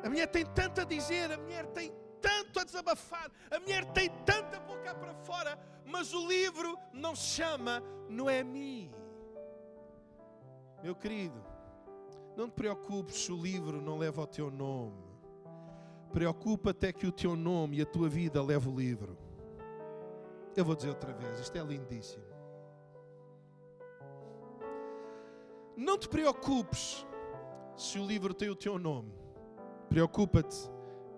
[0.05, 1.91] A mulher tem tanto a dizer, a mulher tem
[2.23, 7.43] tanto a desabafar, a mulher tem tanta boca para fora, mas o livro não se
[7.43, 8.95] chama Noemi.
[10.83, 11.45] Meu querido,
[12.37, 15.13] não te preocupes se o livro não leva o teu nome.
[16.13, 19.17] Preocupa-te é que o teu nome e a tua vida leve o livro.
[20.55, 22.25] Eu vou dizer outra vez, isto é lindíssimo.
[25.77, 27.07] Não te preocupes
[27.77, 29.13] se o livro tem o teu nome.
[29.89, 30.71] Preocupa-te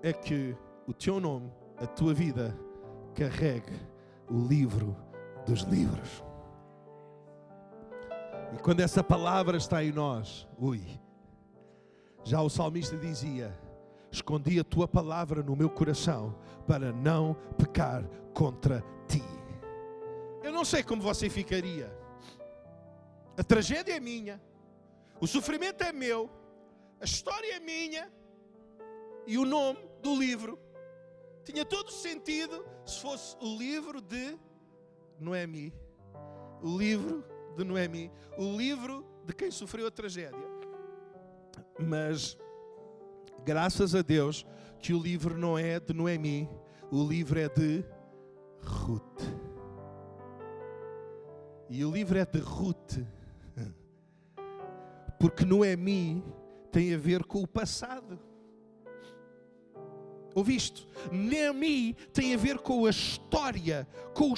[0.02, 2.56] é que o teu nome, a tua vida,
[3.14, 3.74] carregue
[4.28, 4.96] o livro
[5.46, 6.22] dos livros.
[8.52, 10.82] E quando essa palavra está em nós, ui,
[12.22, 13.56] já o salmista dizia:
[14.10, 16.34] Escondi a tua palavra no meu coração
[16.66, 19.22] para não pecar contra ti.
[20.42, 21.92] Eu não sei como você ficaria.
[23.36, 24.40] A tragédia é minha,
[25.20, 26.30] o sofrimento é meu,
[27.00, 28.08] a história é minha
[29.26, 30.58] e o nome do livro
[31.44, 34.36] tinha todo sentido se fosse o livro de
[35.18, 35.72] Noemi.
[36.62, 37.24] O livro
[37.56, 38.10] de Noemi.
[38.38, 40.54] O livro de quem sofreu a tragédia.
[41.78, 42.36] Mas,
[43.44, 44.46] graças a Deus,
[44.80, 46.48] que o livro não é de Noemi.
[46.90, 47.84] O livro é de
[48.62, 49.22] Ruth.
[51.68, 52.98] E o livro é de Ruth.
[55.18, 56.24] Porque Noemi
[56.70, 58.18] tem a ver com o passado.
[60.34, 60.86] Ouviste?
[61.12, 64.34] Neemi tem a ver com a história, com o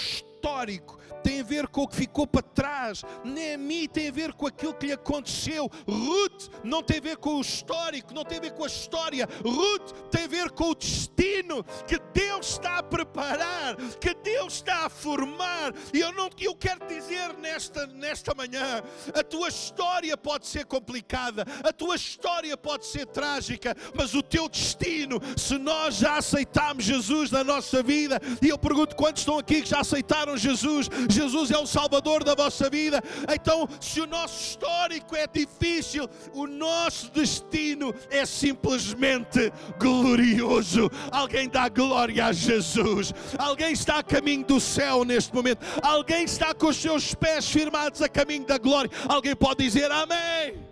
[0.46, 3.02] histórico, tem a ver com o que ficou para trás.
[3.24, 5.68] Neemi tem a ver com aquilo que lhe aconteceu.
[5.88, 9.28] Ruth não tem a ver com o histórico, não tem a ver com a história.
[9.44, 14.86] Ruth tem a ver com o destino que Deus está a preparar, que Deus está
[14.86, 15.74] a formar.
[15.92, 18.82] E eu não eu quero dizer nesta nesta manhã,
[19.12, 24.48] a tua história pode ser complicada, a tua história pode ser trágica, mas o teu
[24.48, 29.62] destino, se nós já aceitamos Jesus na nossa vida, e eu pergunto quantos estão aqui
[29.62, 33.02] que já aceitaram Jesus, Jesus é o Salvador da vossa vida.
[33.32, 40.90] Então, se o nosso histórico é difícil, o nosso destino é simplesmente glorioso.
[41.10, 43.12] Alguém dá glória a Jesus.
[43.38, 45.64] Alguém está a caminho do céu neste momento.
[45.82, 48.90] Alguém está com os seus pés firmados a caminho da glória.
[49.08, 50.64] Alguém pode dizer amém.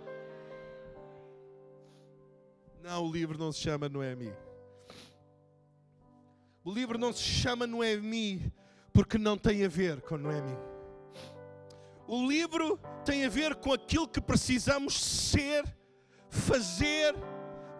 [2.83, 4.31] Não, o livro não se chama Noemi.
[6.63, 8.53] O livro não se chama Noemi
[8.95, 10.57] porque não tem a ver com Noemi.
[12.07, 15.65] O livro tem a ver com aquilo que precisamos ser,
[16.29, 17.13] fazer,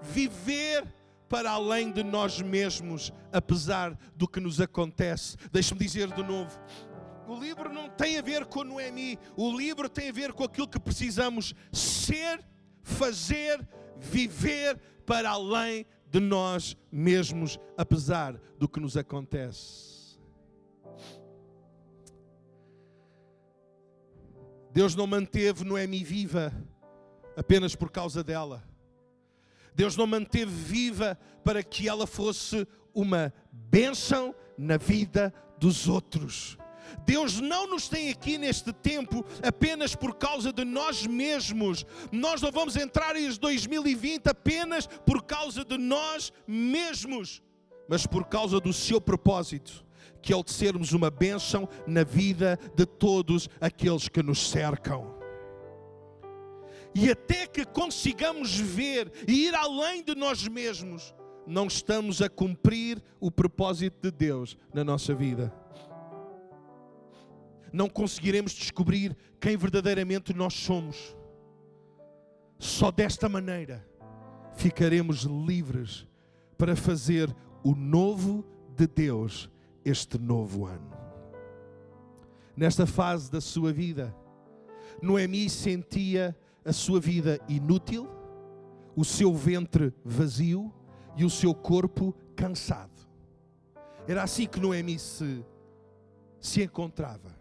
[0.03, 0.85] viver
[1.29, 5.37] para além de nós mesmos, apesar do que nos acontece.
[5.53, 6.59] Deixe-me dizer de novo.
[7.29, 10.69] O livro não tem a ver com Noemi, o livro tem a ver com aquilo
[10.69, 12.45] que precisamos ser,
[12.83, 13.67] fazer,
[13.99, 19.94] viver para além de nós mesmos, apesar do que nos acontece.
[24.75, 26.53] Deus não manteve Noemi viva
[27.37, 28.65] apenas por causa dela.
[29.73, 36.59] Deus não manteve viva para que ela fosse uma bênção na vida dos outros.
[37.07, 41.87] Deus não nos tem aqui neste tempo apenas por causa de nós mesmos.
[42.11, 47.41] Nós não vamos entrar em 2020 apenas por causa de nós mesmos,
[47.89, 49.84] mas por causa do seu propósito,
[50.25, 55.15] que é o de sermos uma bênção na vida de todos aqueles que nos cercam.
[56.95, 61.15] E até que consigamos ver e ir além de nós mesmos,
[61.47, 65.53] não estamos a cumprir o propósito de Deus na nossa vida
[67.75, 71.17] não conseguiremos descobrir quem verdadeiramente nós somos.
[72.57, 73.85] Só desta maneira
[74.55, 76.07] ficaremos livres
[76.57, 78.45] para fazer o novo
[78.77, 79.51] de Deus
[79.85, 80.93] este novo ano.
[82.57, 84.15] Nesta fase da sua vida,
[85.03, 88.09] Noemi sentia a sua vida inútil,
[88.97, 90.73] o seu ventre vazio
[91.17, 92.93] e o seu corpo cansado.
[94.07, 95.45] Era assim que Noemi se,
[96.41, 97.35] se encontrava.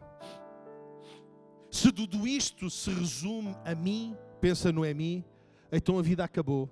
[1.70, 5.26] Se tudo isto se resume a mim, pensa Noemi,
[5.72, 6.70] então a vida acabou.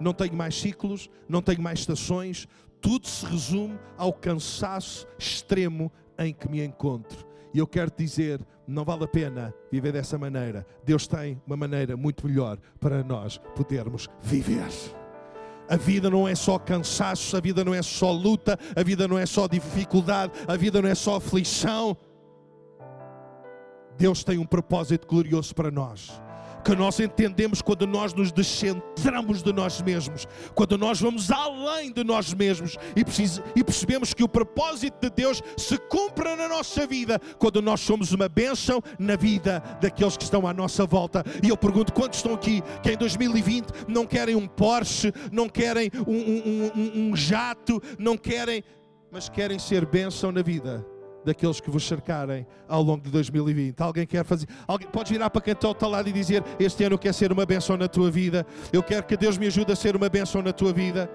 [0.00, 2.48] Não tenho mais ciclos, não tenho mais estações,
[2.80, 7.26] tudo se resume ao cansaço extremo em que me encontro.
[7.52, 10.66] E eu quero dizer, não vale a pena viver dessa maneira.
[10.84, 14.68] Deus tem uma maneira muito melhor para nós podermos viver.
[15.68, 19.18] A vida não é só cansaço, a vida não é só luta, a vida não
[19.18, 21.96] é só dificuldade, a vida não é só aflição.
[23.96, 26.20] Deus tem um propósito glorioso para nós.
[26.64, 32.04] Que nós entendemos quando nós nos descentramos de nós mesmos, quando nós vamos além de
[32.04, 33.00] nós mesmos e,
[33.58, 38.12] e percebemos que o propósito de Deus se cumpre na nossa vida, quando nós somos
[38.12, 41.24] uma bênção na vida daqueles que estão à nossa volta.
[41.42, 45.90] E eu pergunto: quantos estão aqui que em 2020 não querem um Porsche, não querem
[46.06, 48.62] um, um, um, um jato, não querem,
[49.10, 50.84] mas querem ser bênção na vida?
[51.24, 53.80] Daqueles que vos cercarem ao longo de 2020.
[53.80, 54.46] Alguém quer fazer?
[54.66, 57.14] Alguém, pode virar para quem está ao teu lado e dizer: Este ano eu quero
[57.14, 58.46] ser uma bênção na tua vida.
[58.72, 61.10] Eu quero que Deus me ajude a ser uma bênção na tua vida.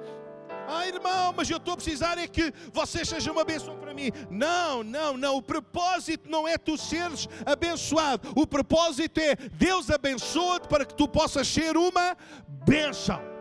[0.67, 4.11] Ah, irmão, mas eu estou a precisar é que vocês sejam uma bênção para mim.
[4.29, 5.37] Não, não, não.
[5.37, 8.31] O propósito não é tu seres abençoado.
[8.35, 12.17] O propósito é Deus abençoa-te para que tu possas ser uma
[12.65, 13.34] bênção.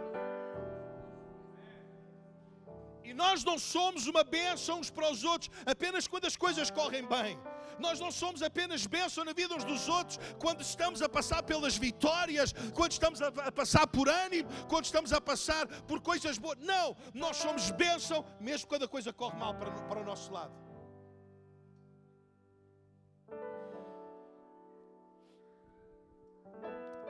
[3.14, 7.38] Nós não somos uma bênção uns para os outros apenas quando as coisas correm bem.
[7.78, 11.76] Nós não somos apenas bênção na vida uns dos outros quando estamos a passar pelas
[11.76, 16.58] vitórias, quando estamos a, passar por ânimo, quando estamos a passar por coisas boas.
[16.58, 20.52] Não, nós somos bênção mesmo quando a coisa corre mal para, para o nosso lado.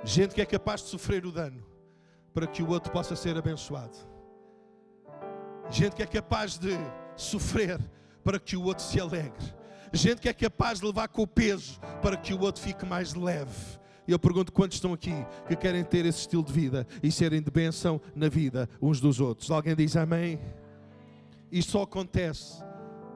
[0.04, 1.64] Gente que é capaz de sofrer o dano
[2.34, 4.13] para que o outro possa ser abençoado.
[5.70, 6.76] Gente que é capaz de
[7.16, 7.80] sofrer
[8.22, 9.54] para que o outro se alegre.
[9.92, 13.14] Gente que é capaz de levar com o peso para que o outro fique mais
[13.14, 13.78] leve.
[14.06, 15.14] E eu pergunto quantos estão aqui
[15.48, 19.20] que querem ter esse estilo de vida e serem de bênção na vida uns dos
[19.20, 19.50] outros.
[19.50, 20.38] Alguém diz amém?
[21.50, 22.62] Isto só acontece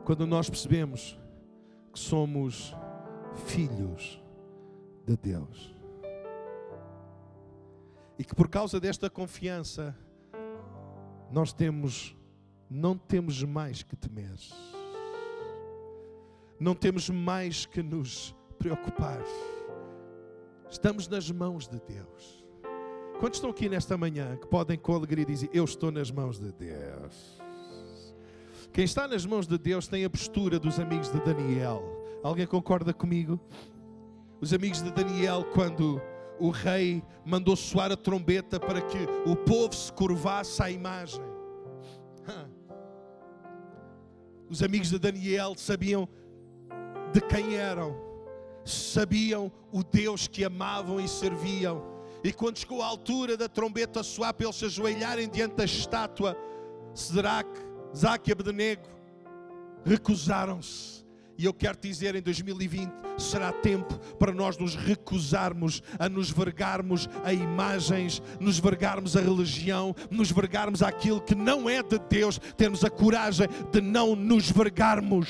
[0.05, 1.19] quando nós percebemos
[1.93, 2.75] que somos
[3.47, 4.23] filhos
[5.05, 5.75] de Deus.
[8.19, 9.95] E que por causa desta confiança
[11.31, 12.17] nós temos
[12.71, 14.37] não temos mais que temer,
[16.61, 19.23] não temos mais que nos preocupar,
[20.71, 22.45] estamos nas mãos de Deus.
[23.21, 26.53] Quantos estão aqui nesta manhã que podem com alegria dizer: Eu estou nas mãos de
[26.53, 27.41] Deus?
[28.73, 31.83] Quem está nas mãos de Deus tem a postura dos amigos de Daniel.
[32.23, 33.41] Alguém concorda comigo?
[34.41, 36.01] Os amigos de Daniel, quando
[36.39, 41.28] o rei mandou soar a trombeta para que o povo se curvasse à imagem
[44.49, 46.09] Os amigos de Daniel sabiam
[47.13, 47.97] de quem eram,
[48.65, 51.83] sabiam o Deus que amavam e serviam.
[52.25, 56.37] E quando chegou a altura da trombeta soar para eles se ajoelharem diante da estátua,
[56.95, 57.61] Sedraque,
[57.95, 58.89] Zaque e Abednego
[59.85, 60.98] recusaram-se.
[61.39, 67.09] E eu quero dizer, em 2020 será tempo para nós nos recusarmos a nos vergarmos
[67.22, 72.84] a imagens, nos vergarmos a religião, nos vergarmos aquilo que não é de Deus, termos
[72.84, 75.28] a coragem de não nos vergarmos.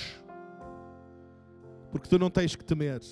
[1.90, 3.02] Porque tu não tens que temer.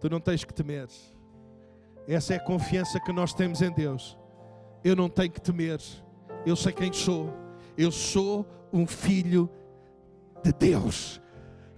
[0.00, 0.88] Tu não tens que temer.
[2.08, 4.16] Essa é a confiança que nós temos em Deus.
[4.82, 5.78] Eu não tenho que temer.
[6.46, 7.34] Eu sei quem sou.
[7.76, 9.59] Eu sou um filho de
[10.58, 11.20] Deus.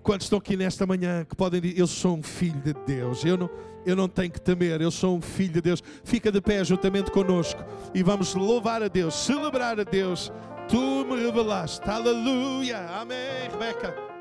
[0.03, 3.37] Quantos estão aqui nesta manhã que podem dizer, eu sou um filho de Deus, eu
[3.37, 3.51] não,
[3.87, 5.83] eu não tenho que temer, eu sou um filho de Deus.
[6.03, 10.33] Fica de pé juntamente conosco e vamos louvar a Deus, celebrar a Deus.
[10.69, 14.12] Tu me revelaste, aleluia, amém, Rebeca.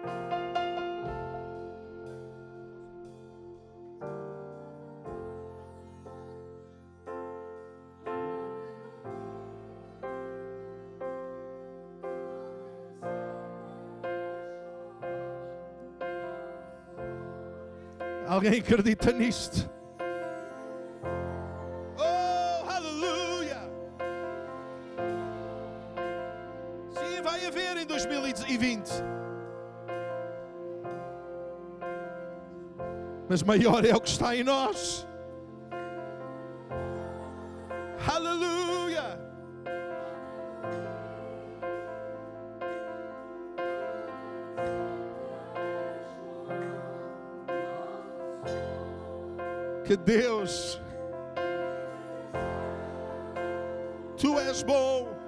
[18.42, 19.70] Alguém acredita nisto?
[21.96, 23.60] Oh, aleluia!
[26.90, 28.90] Sim, vai haver em 2020.
[33.30, 35.08] Mas maior é o que está em nós.
[49.92, 50.80] Que Deus,
[54.18, 55.21] Tu és bom.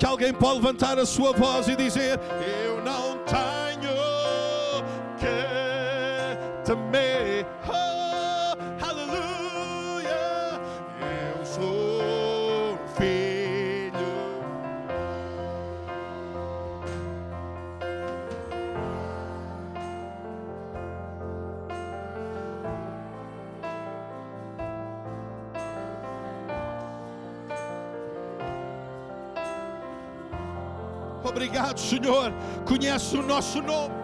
[0.00, 2.18] Que alguém pode levantar a sua voz e dizer:
[2.64, 3.92] Eu não tenho
[5.18, 7.09] que temer?
[31.30, 32.32] Obrigado, Senhor.
[32.66, 33.99] Conhece o nosso nome.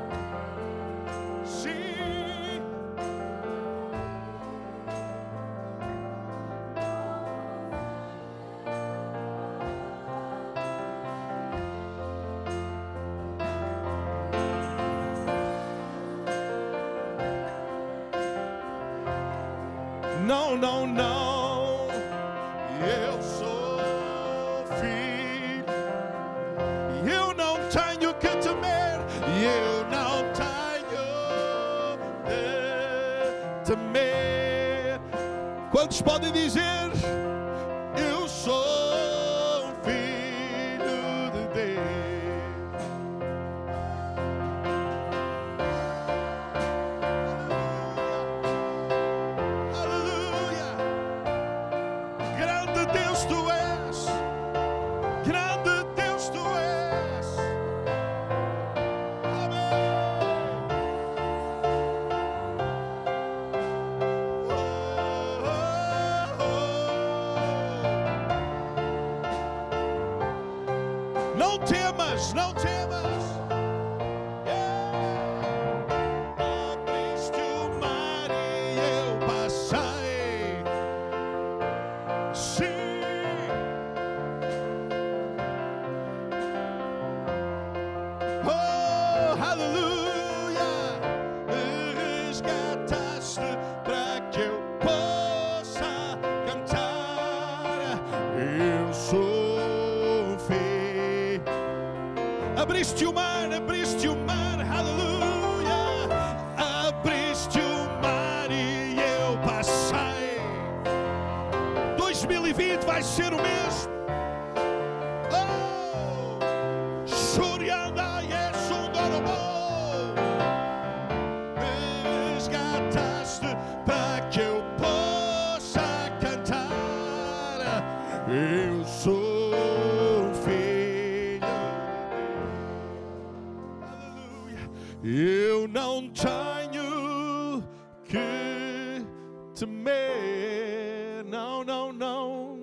[135.09, 137.63] Eu não tenho
[138.03, 139.07] que
[139.55, 142.59] temer, não, não, não.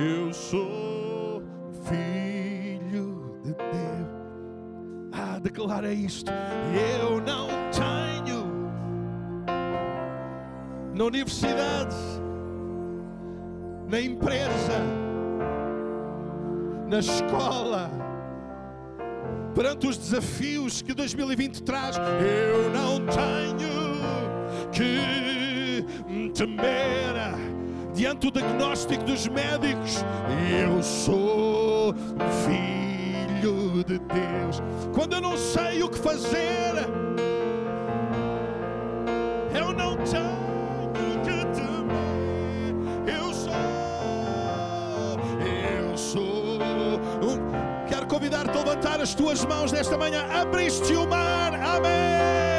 [0.00, 1.42] Eu sou
[1.82, 4.08] filho de Deus.
[5.12, 6.32] Ah, declara isto.
[6.72, 8.46] Eu não tenho.
[10.94, 11.94] Na universidade,
[13.90, 14.78] na empresa,
[16.88, 18.03] na escola
[19.54, 23.74] perante os desafios que 2020 traz, eu não tenho
[24.72, 25.84] que
[26.34, 27.14] temer
[27.94, 30.04] diante do diagnóstico dos médicos.
[30.60, 31.94] Eu sou
[32.44, 34.60] filho de Deus.
[34.92, 36.74] Quando eu não sei o que fazer,
[39.54, 40.53] eu não tenho
[48.54, 50.24] levantar as tuas mãos nesta manhã.
[50.30, 52.53] Abriste o mar, amém.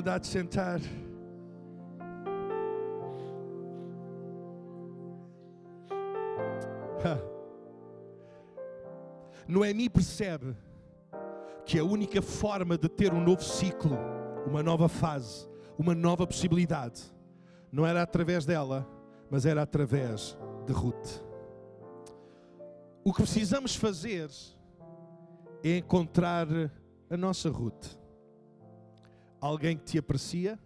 [0.00, 0.80] Bondade de sentar.
[9.46, 10.56] Noemi percebe
[11.66, 13.98] que a única forma de ter um novo ciclo,
[14.46, 15.46] uma nova fase,
[15.76, 17.02] uma nova possibilidade,
[17.70, 18.88] não era através dela,
[19.28, 21.22] mas era através de Ruth.
[23.04, 24.30] O que precisamos fazer
[25.62, 26.46] é encontrar
[27.10, 27.99] a nossa Ruth.
[29.40, 30.58] Alguém que te aprecia,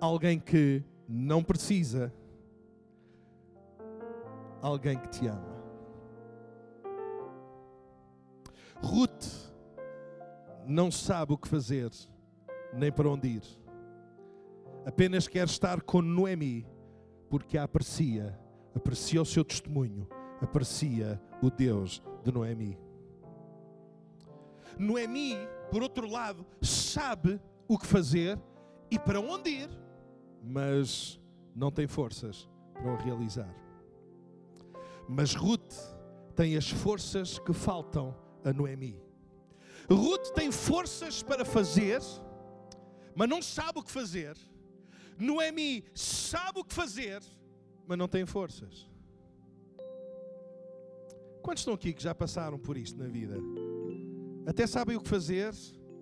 [0.00, 2.12] alguém que não precisa,
[4.60, 5.58] alguém que te ama.
[8.82, 9.48] Ruth
[10.66, 11.90] não sabe o que fazer,
[12.72, 13.42] nem para onde ir.
[14.84, 16.66] Apenas quer estar com Noemi,
[17.28, 18.38] porque a aprecia,
[18.74, 20.06] aprecia o seu testemunho,
[20.40, 22.78] aprecia o Deus de Noemi.
[24.78, 25.36] Noemi,
[25.70, 26.46] por outro lado,
[26.88, 28.38] sabe o que fazer
[28.90, 29.70] e para onde ir,
[30.42, 31.20] mas
[31.54, 33.54] não tem forças para o realizar.
[35.08, 35.74] Mas Ruth
[36.34, 39.00] tem as forças que faltam a Noemi.
[39.90, 42.00] Ruth tem forças para fazer,
[43.14, 44.36] mas não sabe o que fazer.
[45.18, 47.22] Noemi sabe o que fazer,
[47.86, 48.88] mas não tem forças.
[51.42, 53.36] Quantos estão aqui que já passaram por isto na vida?
[54.46, 55.54] Até sabem o que fazer,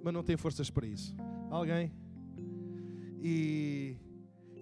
[0.06, 1.16] mas não têm forças para isso.
[1.50, 1.92] Alguém?
[3.20, 3.96] E,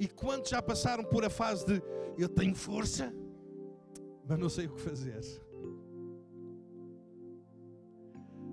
[0.00, 1.82] e quantos já passaram por a fase de
[2.16, 3.14] eu tenho força,
[4.26, 5.20] mas não sei o que fazer?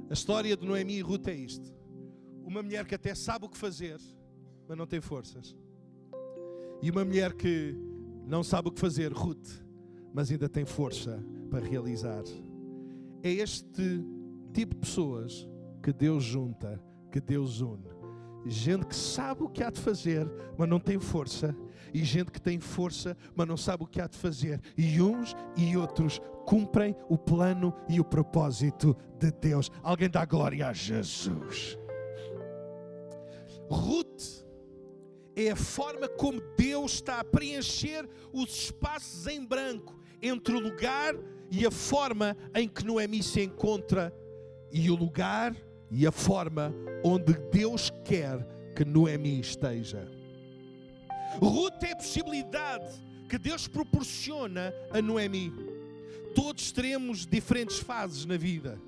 [0.09, 1.73] A história de Noemi e Ruth é isto.
[2.43, 3.97] Uma mulher que até sabe o que fazer,
[4.67, 5.55] mas não tem forças.
[6.81, 7.73] E uma mulher que
[8.27, 9.47] não sabe o que fazer, Ruth,
[10.13, 12.23] mas ainda tem força para realizar.
[13.23, 14.03] É este
[14.51, 15.49] tipo de pessoas
[15.82, 17.89] que Deus junta, que Deus une.
[18.45, 20.27] Gente que sabe o que há de fazer,
[20.57, 21.55] mas não tem força.
[21.93, 24.59] E gente que tem força, mas não sabe o que há de fazer.
[24.77, 29.69] E uns e outros cumprem o plano e o propósito de Deus.
[29.84, 31.77] Alguém dá glória a Jesus.
[33.69, 34.45] Ruth
[35.36, 41.15] é a forma como Deus está a preencher os espaços em branco entre o lugar
[41.49, 44.13] e a forma em que Noemi se encontra
[44.71, 45.55] e o lugar
[45.91, 46.73] e a forma
[47.03, 48.39] onde Deus quer
[48.75, 50.07] que Noemi esteja.
[51.39, 52.85] Ruth é a possibilidade
[53.29, 55.51] que Deus proporciona a Noemi.
[56.33, 58.81] Todos teremos diferentes fases na vida.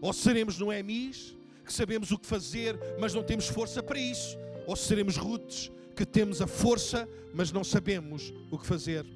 [0.00, 4.36] Ou seremos Noemis, que sabemos o que fazer, mas não temos força para isso.
[4.66, 9.06] Ou seremos Ruths, que temos a força, mas não sabemos o que fazer.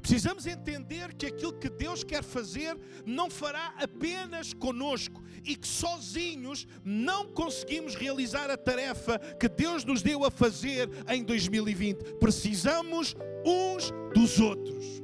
[0.00, 2.76] Precisamos entender que aquilo que Deus quer fazer
[3.06, 10.02] não fará apenas conosco e que sozinhos não conseguimos realizar a tarefa que Deus nos
[10.02, 12.14] deu a fazer em 2020.
[12.14, 13.14] Precisamos
[13.44, 15.02] uns dos outros.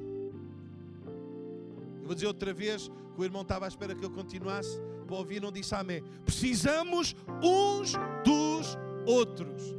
[2.05, 4.81] Vou dizer outra vez que o irmão estava à espera que eu continuasse
[5.11, 6.05] para ouvir não disse amém.
[6.25, 9.75] Precisamos uns dos outros.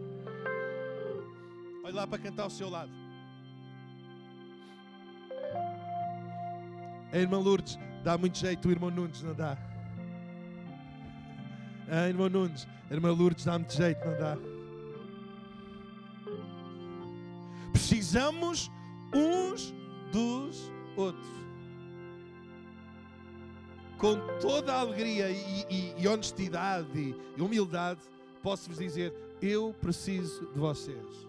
[1.86, 2.91] Olhe lá para cantar ao seu lado.
[7.14, 9.57] A irmã Lourdes, dá muito jeito o irmão Nunes, não dá?
[11.90, 14.38] A irmã Nunes, irmã Lourdes, dá muito jeito, não dá?
[17.72, 18.72] Precisamos
[19.14, 19.74] uns
[20.12, 21.28] dos outros.
[23.98, 28.02] Com toda a alegria e, e, e honestidade e humildade,
[28.42, 31.28] posso-vos dizer: eu preciso de vocês.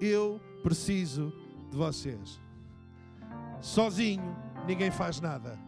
[0.00, 1.32] Eu preciso
[1.70, 2.40] de vocês.
[3.60, 5.58] Sozinho, ninguém faz nada.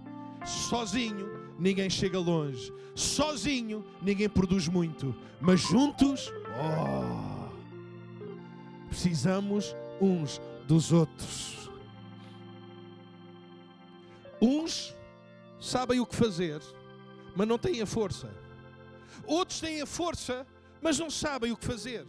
[0.45, 2.73] Sozinho, ninguém chega longe.
[2.95, 5.15] Sozinho, ninguém produz muito.
[5.41, 7.49] Mas juntos, oh,
[8.89, 11.71] precisamos uns dos outros.
[14.41, 14.95] Uns
[15.61, 16.61] sabem o que fazer,
[17.35, 18.31] mas não têm a força.
[19.27, 20.47] Outros têm a força,
[20.83, 22.07] mas não sabem o que fazer.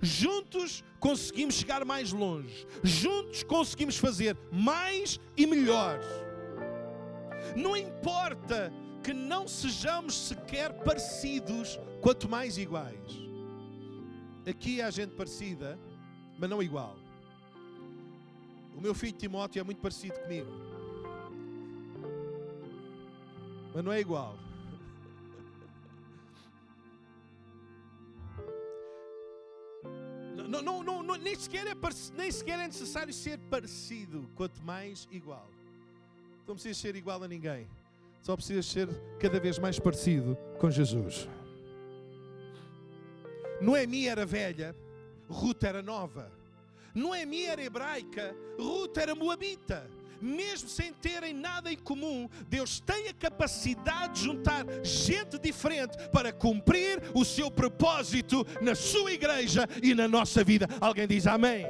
[0.00, 2.66] Juntos conseguimos chegar mais longe.
[2.82, 6.00] Juntos conseguimos fazer mais e melhor.
[7.56, 8.72] Não importa
[9.02, 13.28] que não sejamos sequer parecidos, quanto mais iguais.
[14.48, 15.78] Aqui há gente parecida,
[16.38, 16.96] mas não igual.
[18.76, 20.50] O meu filho Timóteo é muito parecido comigo,
[23.74, 24.36] mas não é igual.
[30.48, 31.74] Não, não, não, nem, sequer é,
[32.16, 35.50] nem sequer é necessário ser parecido, quanto mais igual.
[36.48, 37.68] Não precisas ser igual a ninguém,
[38.22, 38.88] só precisas ser
[39.20, 41.28] cada vez mais parecido com Jesus.
[43.60, 44.74] Noemi era velha,
[45.28, 46.32] Ruth era nova.
[46.94, 49.88] Noemi era hebraica, Ruth era moabita
[50.20, 56.32] mesmo sem terem nada em comum, Deus tem a capacidade de juntar gente diferente para
[56.32, 60.66] cumprir o seu propósito na sua igreja e na nossa vida.
[60.80, 61.66] Alguém diz amém?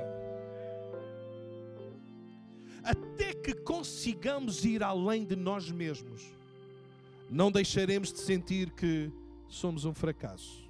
[2.82, 6.22] Até que consigamos ir além de nós mesmos,
[7.30, 9.10] não deixaremos de sentir que
[9.48, 10.68] somos um fracasso.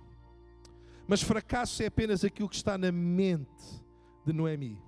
[1.07, 3.83] Mas fracasso é apenas aquilo que está na mente
[4.25, 4.79] de Noemi.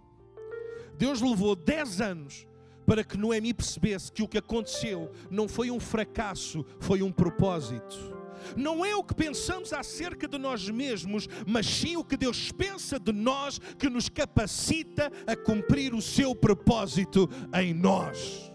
[0.97, 2.47] Deus levou 10 anos
[2.86, 8.20] para que Noemi percebesse que o que aconteceu não foi um fracasso, foi um propósito.
[8.57, 12.99] Não é o que pensamos acerca de nós mesmos, mas sim o que Deus pensa
[12.99, 18.53] de nós que nos capacita a cumprir o seu propósito em nós.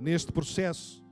[0.00, 1.04] Neste processo,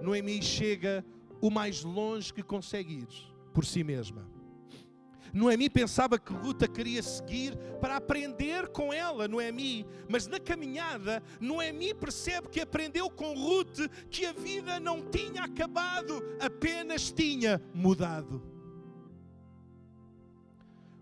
[0.00, 1.04] Noemi chega
[1.40, 3.08] o mais longe que consegue ir
[3.52, 4.39] por si mesma.
[5.32, 9.86] Noemi pensava que Ruta queria seguir para aprender com ela, Noemi.
[10.08, 16.22] Mas na caminhada, Noemi percebe que aprendeu com Ruth que a vida não tinha acabado,
[16.40, 18.42] apenas tinha mudado.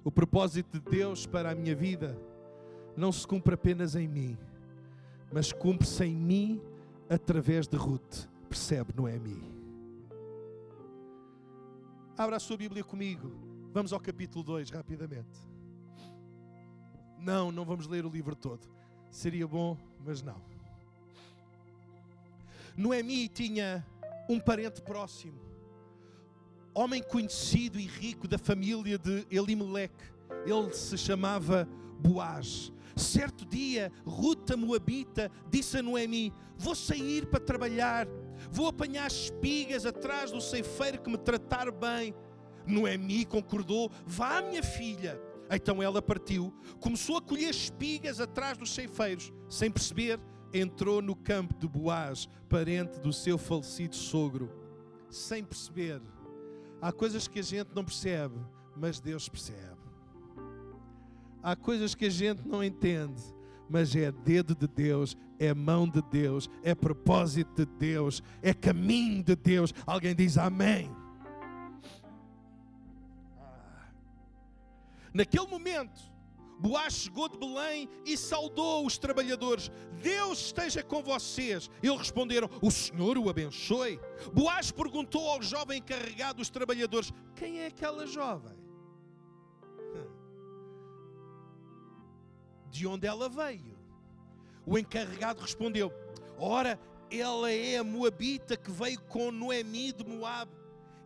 [0.04, 2.18] O propósito de Deus para a minha vida
[2.96, 4.38] não se cumpre apenas em mim,
[5.32, 6.62] mas cumpre-se em mim
[7.08, 8.26] através de Ruth.
[8.48, 9.42] Percebe, Noemi?
[12.16, 13.47] Abra a sua Bíblia comigo.
[13.78, 15.38] Vamos ao capítulo 2 rapidamente.
[17.16, 18.68] Não, não vamos ler o livro todo.
[19.08, 20.42] Seria bom, mas não.
[22.76, 23.86] Noemi tinha
[24.28, 25.40] um parente próximo,
[26.74, 30.10] homem conhecido e rico da família de Elimeleque.
[30.44, 31.68] Ele se chamava
[32.00, 32.72] Boaz.
[32.96, 38.08] Certo dia, Ruta Moabita disse a Noemi: Vou sair para trabalhar,
[38.50, 42.12] vou apanhar espigas atrás do ceifeiro que me tratar bem.
[42.68, 45.20] Noemi concordou: Vá, minha filha.
[45.50, 50.20] Então ela partiu, começou a colher espigas atrás dos ceifeiros, sem perceber,
[50.52, 54.50] entrou no campo de Boaz, parente do seu falecido sogro.
[55.08, 56.02] Sem perceber.
[56.82, 58.36] Há coisas que a gente não percebe,
[58.76, 59.78] mas Deus percebe.
[61.42, 63.22] Há coisas que a gente não entende,
[63.70, 69.22] mas é dedo de Deus, é mão de Deus, é propósito de Deus, é caminho
[69.22, 69.72] de Deus.
[69.86, 70.90] Alguém diz amém.
[75.12, 76.00] Naquele momento,
[76.59, 79.70] Boaz chegou de Belém e saudou os trabalhadores.
[80.02, 81.70] Deus esteja com vocês.
[81.80, 84.00] Eles responderam: O Senhor o abençoe.
[84.32, 88.59] Boaz perguntou ao jovem encarregado dos trabalhadores: Quem é aquela jovem?
[92.70, 93.78] De onde ela veio?
[94.66, 95.92] O encarregado respondeu:
[96.36, 96.78] Ora,
[97.09, 100.50] ela é a Moabita que veio com Noemi de Moab.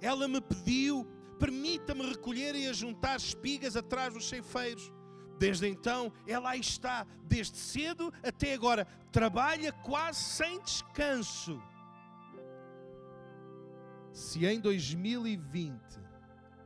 [0.01, 1.07] Ela me pediu
[1.43, 4.93] permita-me recolher e ajuntar espigas atrás dos ceifeiros.
[5.41, 11.61] Desde então, ela aí está, desde cedo até agora, trabalha quase sem descanso.
[14.13, 15.77] Se em 2020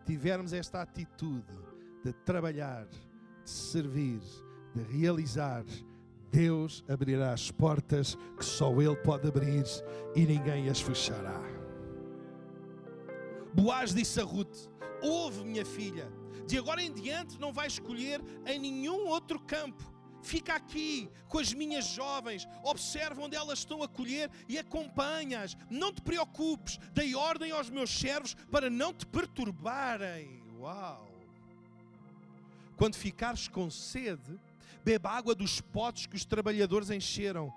[0.05, 1.55] tivermos esta atitude
[2.05, 4.21] de trabalhar, de servir,
[4.75, 5.65] de realizar,
[6.31, 9.65] Deus abrirá as portas que só Ele pode abrir
[10.15, 11.56] e ninguém as fechará.
[13.57, 14.69] Boaz disse a Ruth:
[15.03, 16.13] Ouve, minha filha,
[16.47, 19.83] de agora em diante não vais escolher em nenhum outro campo.
[20.23, 25.57] Fica aqui com as minhas jovens, observa onde elas estão a colher e acompanhas.
[25.71, 30.43] Não te preocupes, dei ordem aos meus servos para não te perturbarem.
[30.59, 31.09] Uau!
[32.77, 34.39] Quando ficares com sede,
[34.85, 37.51] beba água dos potes que os trabalhadores encheram.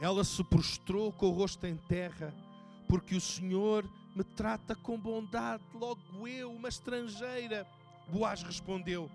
[0.00, 2.34] Ela se prostrou com o rosto em terra,
[2.88, 3.88] porque o Senhor
[4.18, 7.64] me trata com bondade, logo eu, uma estrangeira.
[8.08, 9.08] Boaz respondeu: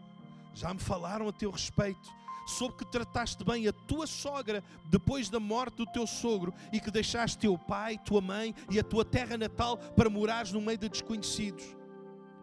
[0.53, 2.09] Já me falaram a teu respeito.
[2.47, 6.89] Soube que trataste bem a tua sogra depois da morte do teu sogro e que
[6.89, 10.87] deixaste teu pai, tua mãe e a tua terra natal para morares no meio de
[10.87, 11.65] desconhecidos.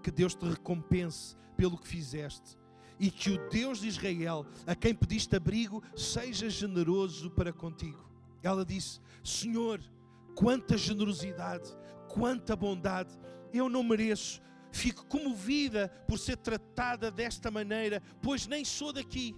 [0.03, 2.59] Que Deus te recompense pelo que fizeste
[2.99, 8.05] e que o Deus de Israel, a quem pediste abrigo, seja generoso para contigo.
[8.43, 9.81] Ela disse: Senhor,
[10.35, 11.71] quanta generosidade,
[12.15, 13.17] quanta bondade,
[13.53, 14.41] eu não mereço.
[14.73, 19.35] Fico comovida por ser tratada desta maneira, pois nem sou daqui.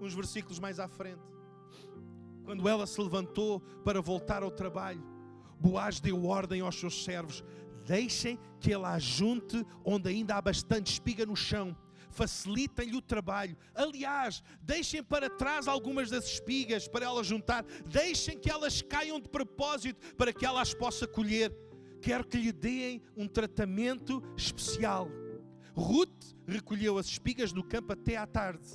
[0.00, 1.22] Uns versículos mais à frente.
[2.44, 5.02] Quando ela se levantou para voltar ao trabalho,
[5.58, 7.44] Boaz deu ordem aos seus servos:
[7.84, 11.76] deixem que ela ajunte onde ainda há bastante espiga no chão
[12.16, 13.56] facilitem-lhe o trabalho.
[13.74, 19.28] Aliás, deixem para trás algumas das espigas para ela juntar, deixem que elas caiam de
[19.28, 21.54] propósito para que ela as possa colher.
[22.00, 25.08] Quero que lhe deem um tratamento especial.
[25.74, 28.66] Ruth recolheu as espigas do campo até à tarde.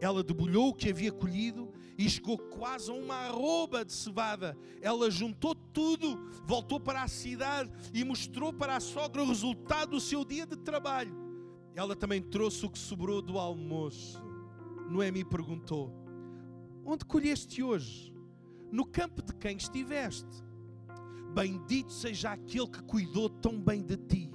[0.00, 4.56] Ela debulhou o que havia colhido e chegou quase a uma arroba de cevada.
[4.80, 10.00] Ela juntou tudo, voltou para a cidade e mostrou para a sogra o resultado do
[10.00, 11.29] seu dia de trabalho.
[11.74, 14.22] Ela também trouxe o que sobrou do almoço.
[14.88, 15.92] Noemi perguntou:
[16.84, 18.12] Onde colheste hoje?
[18.70, 20.44] No campo de quem estiveste?
[21.34, 24.30] Bendito seja aquele que cuidou tão bem de ti.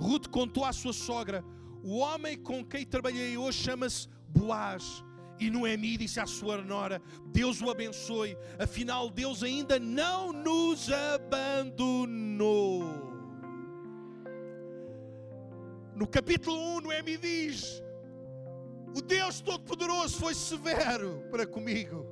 [0.00, 1.44] Ruth contou à sua sogra:
[1.82, 5.04] O homem com quem trabalhei hoje chama-se Boaz.
[5.38, 13.09] E Noemi disse à sua nora: Deus o abençoe, afinal, Deus ainda não nos abandonou
[16.00, 17.82] no capítulo 1, Noemi diz:
[18.96, 22.06] O Deus Todo-Poderoso foi severo para comigo.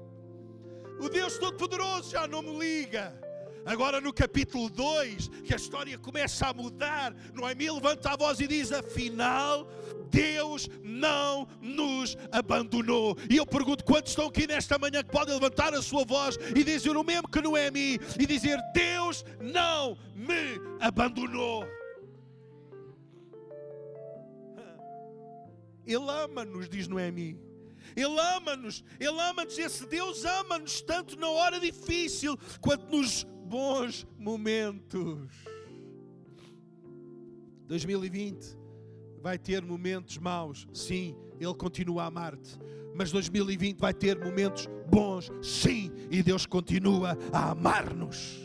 [1.01, 3.19] O Deus Todo-Poderoso já não me liga.
[3.65, 8.47] Agora no capítulo 2, que a história começa a mudar, Noemi levanta a voz e
[8.47, 9.67] diz: Afinal,
[10.11, 13.17] Deus não nos abandonou.
[13.31, 16.63] E eu pergunto: quantos estão aqui nesta manhã que podem levantar a sua voz e
[16.63, 21.78] dizer o mesmo que Noemi e dizer: Deus não me abandonou?
[25.89, 27.41] Ele ama-nos, diz Noemi.
[27.97, 29.59] Ele ama-nos, Ele ama-nos.
[29.59, 35.33] Esse Deus ama-nos tanto na hora difícil quanto nos bons momentos.
[37.67, 38.59] 2020
[39.23, 42.59] vai ter momentos maus, sim, Ele continua a amar-te.
[42.95, 48.39] Mas 2020 vai ter momentos bons, sim, e Deus continua a amar-nos.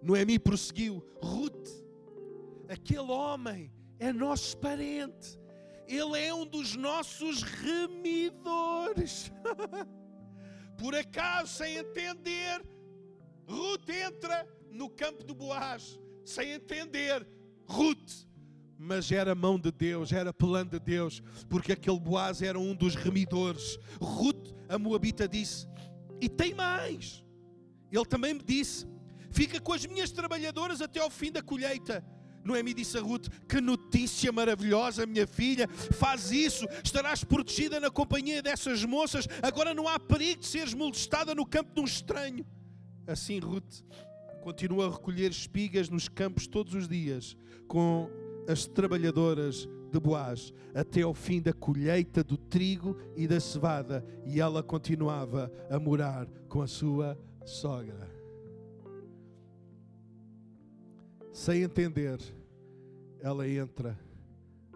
[0.00, 1.68] Noemi prosseguiu: Ruth,
[2.68, 5.38] aquele homem é nosso parente.
[5.86, 9.30] Ele é um dos nossos remidores.
[10.78, 12.64] Por acaso, sem entender,
[13.46, 17.26] Ruth entra no campo de Boaz, sem entender,
[17.66, 18.26] Ruth.
[18.76, 22.96] Mas era mão de Deus, era plano de Deus, porque aquele Boaz era um dos
[22.96, 23.78] remidores.
[24.00, 25.68] Ruth, a Moabita, disse:
[26.20, 27.24] E tem mais.
[27.92, 28.86] Ele também me disse:
[29.30, 32.04] Fica com as minhas trabalhadoras até ao fim da colheita
[32.44, 38.42] Noemi disse a Ruth: Que notícia maravilhosa, minha filha, faz isso, estarás protegida na companhia
[38.42, 42.44] dessas moças, agora não há perigo de seres molestada no campo de um estranho.
[43.06, 43.82] Assim, Ruth
[44.42, 47.34] continua a recolher espigas nos campos todos os dias
[47.66, 48.10] com
[48.46, 54.40] as trabalhadoras de Boaz até ao fim da colheita do trigo e da cevada, e
[54.40, 58.13] ela continuava a morar com a sua sogra.
[61.34, 62.20] Sem entender,
[63.20, 63.98] ela entra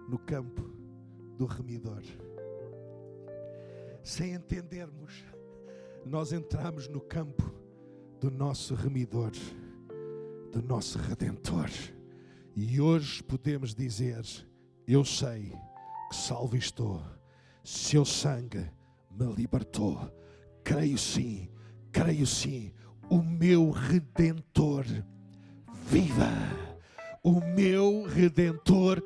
[0.08, 0.68] no campo
[1.38, 2.02] do remidor.
[4.02, 5.24] Sem entendermos,
[6.04, 7.54] nós entramos no campo
[8.20, 9.30] do nosso remidor,
[10.50, 11.70] do nosso redentor.
[12.56, 14.20] E hoje podemos dizer:
[14.84, 15.52] Eu sei,
[16.10, 17.00] que salvo estou.
[17.62, 18.68] Seu sangue
[19.12, 20.12] me libertou.
[20.64, 21.48] Creio sim,
[21.92, 22.72] creio sim.
[23.08, 24.84] O meu redentor
[25.90, 26.30] viva.
[27.22, 29.02] O meu redentor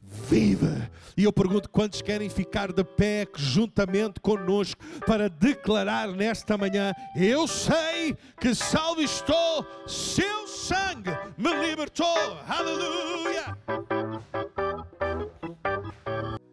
[0.00, 0.90] viva.
[1.16, 7.48] E eu pergunto quantos querem ficar de pé juntamente conosco para declarar nesta manhã: Eu
[7.48, 12.38] sei que salvo estou, seu sangue me libertou.
[12.46, 13.58] Aleluia.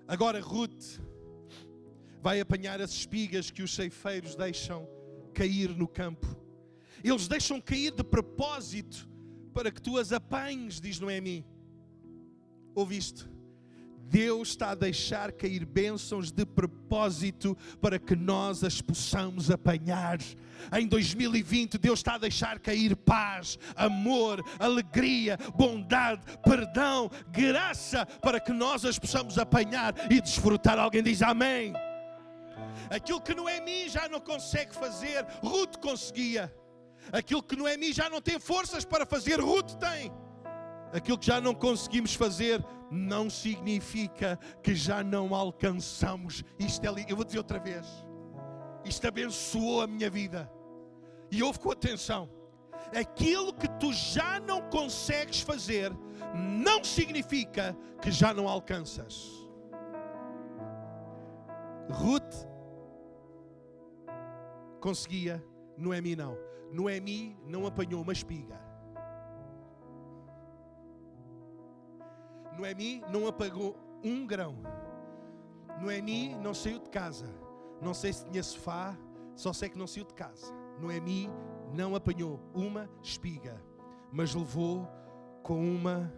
[0.07, 0.99] Agora Ruth
[2.21, 4.87] vai apanhar as espigas que os ceifeiros deixam
[5.33, 6.25] cair no campo.
[7.03, 9.14] Eles deixam cair de propósito
[9.55, 11.45] para que tu as apanhes, diz Noemi.
[12.75, 13.25] Ouviste?
[14.01, 20.19] Deus está a deixar cair bênçãos de propósito para que nós as possamos apanhar.
[20.77, 28.51] Em 2020, Deus está a deixar cair paz, amor, alegria, bondade, perdão, graça para que
[28.51, 30.77] nós as possamos apanhar e desfrutar.
[30.77, 31.73] Alguém diz amém.
[32.89, 36.53] Aquilo que Noemi já não consegue fazer, Ruth conseguia.
[37.11, 40.11] Aquilo que Noemi já não tem forças para fazer, Ruth tem.
[40.93, 46.43] Aquilo que já não conseguimos fazer, não significa que já não alcançamos.
[46.57, 47.85] Isto é, eu vou dizer outra vez.
[48.83, 50.49] Isto abençoou a minha vida.
[51.31, 52.29] E ouve com atenção.
[52.95, 55.91] Aquilo que tu já não consegues fazer,
[56.33, 59.31] não significa que já não alcanças.
[61.89, 62.47] Ruth
[64.79, 65.43] conseguia,
[65.77, 66.37] Noemi não.
[66.71, 68.59] Noemi não apanhou uma espiga.
[72.57, 74.55] Noemi não apagou um grão.
[75.81, 77.27] Noemi não saiu de casa.
[77.81, 78.97] Não sei se tinha sofá,
[79.35, 80.53] só sei que não saiu de casa.
[80.79, 81.29] Noemi
[81.73, 83.61] não apanhou uma espiga,
[84.11, 84.87] mas levou
[85.43, 86.11] com uma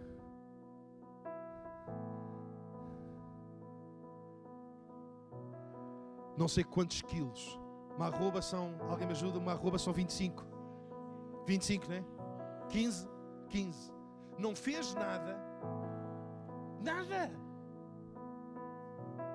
[6.36, 7.58] não sei quantos quilos.
[7.98, 9.38] Uma arroba são, alguém me ajuda?
[9.38, 10.46] Uma arroba são 25.
[11.46, 12.04] 25, né?
[12.68, 13.08] 15,
[13.48, 13.92] 15.
[14.38, 15.48] Não fez nada
[16.80, 17.30] Nada.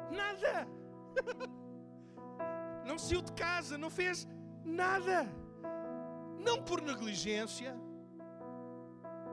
[0.09, 0.67] Nada.
[2.85, 4.27] Não saiu de casa, não fez
[4.65, 5.25] nada.
[6.37, 7.73] Não por negligência,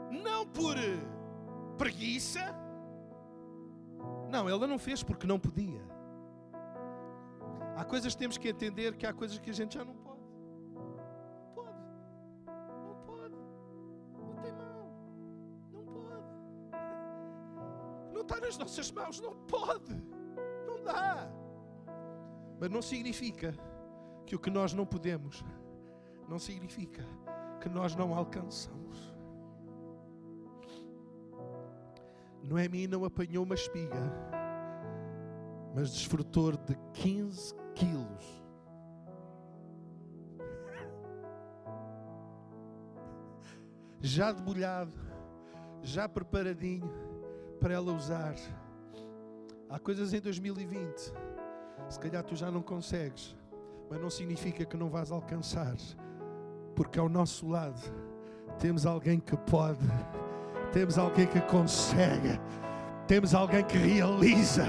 [0.09, 1.01] não por eh,
[1.77, 2.55] preguiça.
[4.31, 5.85] Não, ela não fez porque não podia.
[7.81, 10.21] Há coisas que temos que entender que há coisas que a gente já não pode.
[18.21, 19.19] está nas nossas mãos.
[19.19, 19.95] Não pode.
[20.67, 21.27] Não dá.
[22.61, 23.55] Mas não significa
[24.27, 25.43] que o que nós não podemos,
[26.29, 27.03] não significa
[27.63, 29.15] que nós não alcançamos.
[32.45, 34.13] Noemi não apanhou uma espiga,
[35.75, 38.41] mas desfrutou de 15 quilos.
[44.03, 44.93] Já debulhado,
[45.83, 46.91] já preparadinho
[47.61, 48.35] para ela usar.
[49.69, 51.13] Há coisas em 2020,
[51.89, 53.37] se calhar tu já não consegues,
[53.91, 55.77] mas não significa que não vais alcançar,
[56.75, 57.81] porque ao nosso lado
[58.59, 59.87] temos alguém que pode,
[60.73, 62.41] temos alguém que consegue,
[63.07, 64.65] temos alguém que realiza,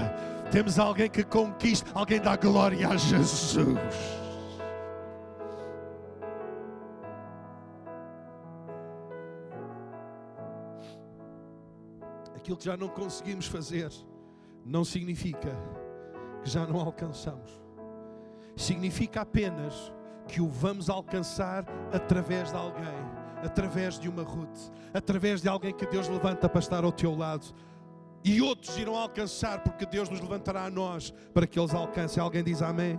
[0.52, 3.56] temos alguém que conquista, alguém dá glória a Jesus.
[12.36, 13.90] aquilo que já não conseguimos fazer,
[14.66, 15.56] não significa
[16.42, 17.62] que já não alcançamos.
[18.56, 19.92] Significa apenas
[20.26, 22.84] que o vamos alcançar através de alguém,
[23.44, 27.46] através de uma Ruth, através de alguém que Deus levanta para estar ao teu lado.
[28.24, 32.22] E outros irão alcançar, porque Deus nos levantará a nós para que eles alcancem.
[32.22, 32.98] Alguém diz amém?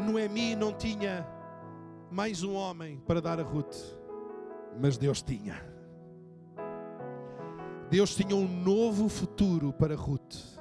[0.00, 1.26] Noemi não tinha
[2.10, 3.76] mais um homem para dar a Ruth,
[4.80, 5.64] mas Deus tinha.
[7.88, 10.58] Deus tinha um novo futuro para Ruth.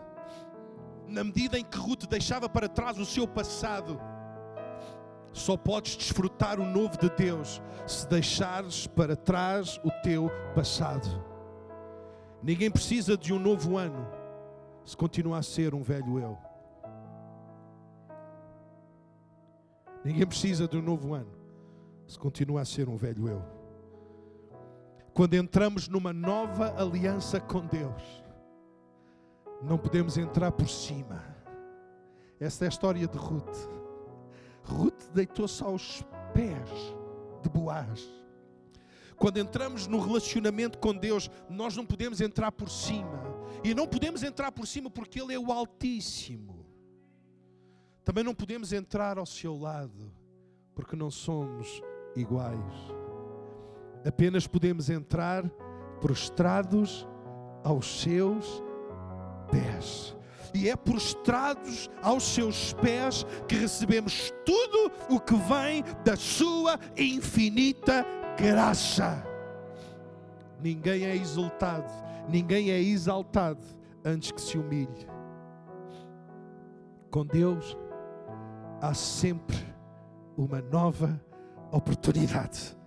[1.08, 4.00] Na medida em que Ruth deixava para trás o seu passado,
[5.34, 11.31] só podes desfrutar o novo de Deus se deixares para trás o teu passado.
[12.42, 14.08] Ninguém precisa de um novo ano
[14.84, 16.38] se continua a ser um velho eu.
[20.04, 21.32] Ninguém precisa de um novo ano
[22.08, 23.62] se continua a ser um velho eu
[25.14, 28.24] quando entramos numa nova aliança com Deus,
[29.62, 31.22] não podemos entrar por cima.
[32.40, 33.70] Esta é a história de Ruth.
[34.64, 36.70] Ruth deitou-se aos pés
[37.42, 38.08] de Boaz.
[39.16, 43.22] Quando entramos no relacionamento com Deus, nós não podemos entrar por cima.
[43.64, 46.66] E não podemos entrar por cima porque Ele é o Altíssimo.
[48.04, 50.12] Também não podemos entrar ao seu lado
[50.74, 51.82] porque não somos
[52.16, 52.74] iguais.
[54.06, 55.48] Apenas podemos entrar
[56.00, 57.08] prostrados
[57.64, 58.64] aos seus
[59.52, 60.16] pés.
[60.54, 68.06] E é prostrados aos seus pés que recebemos tudo o que vem da sua infinita
[68.38, 69.26] graça.
[70.62, 71.92] Ninguém é exaltado,
[72.30, 73.66] ninguém é exaltado
[74.06, 75.08] antes que se humilhe.
[77.10, 77.78] Com Deus
[78.82, 79.58] há sempre
[80.38, 81.20] uma nova
[81.72, 82.78] oportunidade.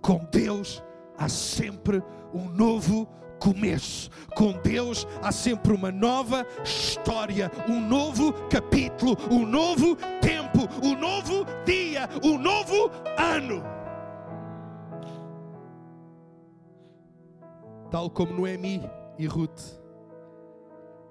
[0.00, 0.82] Com Deus
[1.18, 4.10] há sempre um novo começo.
[4.34, 11.44] Com Deus há sempre uma nova história, um novo capítulo, um novo tempo, um novo
[11.64, 13.75] dia, um novo ano.
[17.90, 18.82] Tal como Noemi
[19.16, 19.60] e Ruth,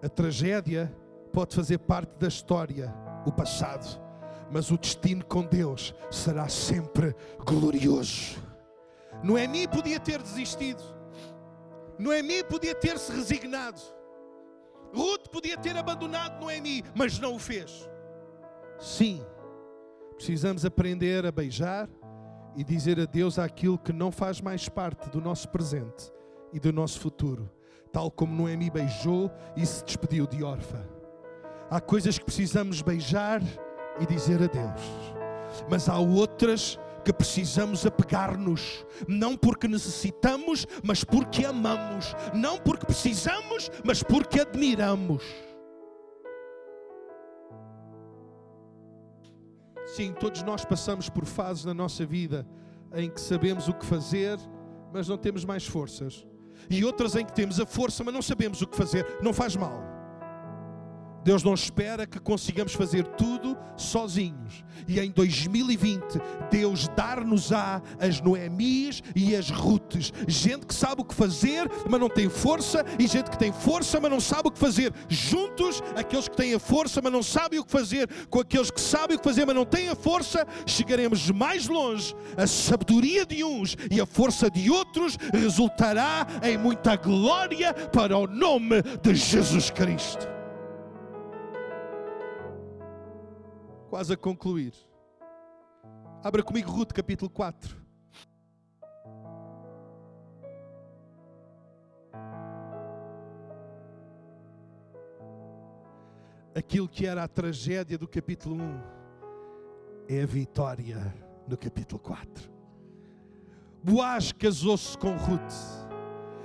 [0.04, 0.94] a tragédia
[1.32, 2.94] pode fazer parte da história,
[3.26, 4.00] o passado,
[4.52, 7.16] mas o destino com Deus será sempre
[7.46, 8.44] glorioso.
[9.24, 10.84] Noemi podia ter desistido,
[11.98, 13.82] Noemi podia ter se resignado,
[14.94, 17.90] Ruth podia ter abandonado Noemi, mas não o fez.
[18.78, 19.26] Sim,
[20.16, 21.90] precisamos aprender a beijar
[22.54, 26.14] e dizer adeus àquilo que não faz mais parte do nosso presente
[26.56, 27.52] e do nosso futuro,
[27.92, 30.82] tal como Noemi beijou e se despediu de órfã.
[31.70, 33.42] Há coisas que precisamos beijar
[34.00, 34.82] e dizer adeus,
[35.70, 43.70] mas há outras que precisamos apegar-nos, não porque necessitamos, mas porque amamos, não porque precisamos,
[43.84, 45.26] mas porque admiramos.
[49.88, 52.48] Sim, todos nós passamos por fases na nossa vida
[52.94, 54.40] em que sabemos o que fazer,
[54.94, 56.26] mas não temos mais forças,
[56.70, 59.06] e outras em que temos a força, mas não sabemos o que fazer.
[59.22, 59.95] Não faz mal.
[61.26, 64.64] Deus não espera que consigamos fazer tudo sozinhos.
[64.88, 66.22] E em 2020,
[66.52, 70.14] Deus dar-nos-á as Noemis e as Rutes.
[70.28, 74.00] Gente que sabe o que fazer, mas não tem força, e gente que tem força,
[74.00, 74.94] mas não sabe o que fazer.
[75.10, 78.80] Juntos, aqueles que têm a força, mas não sabem o que fazer, com aqueles que
[78.80, 82.14] sabem o que fazer, mas não têm a força, chegaremos mais longe.
[82.38, 88.28] A sabedoria de uns e a força de outros resultará em muita glória para o
[88.28, 90.35] nome de Jesus Cristo.
[93.96, 94.74] Quase a concluir.
[96.22, 97.78] Abra comigo Ruth capítulo 4.
[106.54, 108.82] Aquilo que era a tragédia do capítulo 1
[110.10, 111.16] é a vitória
[111.48, 112.52] no capítulo 4.
[113.82, 115.40] Boaz casou-se com Ruth.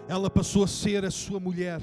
[0.07, 1.83] Ela passou a ser a sua mulher.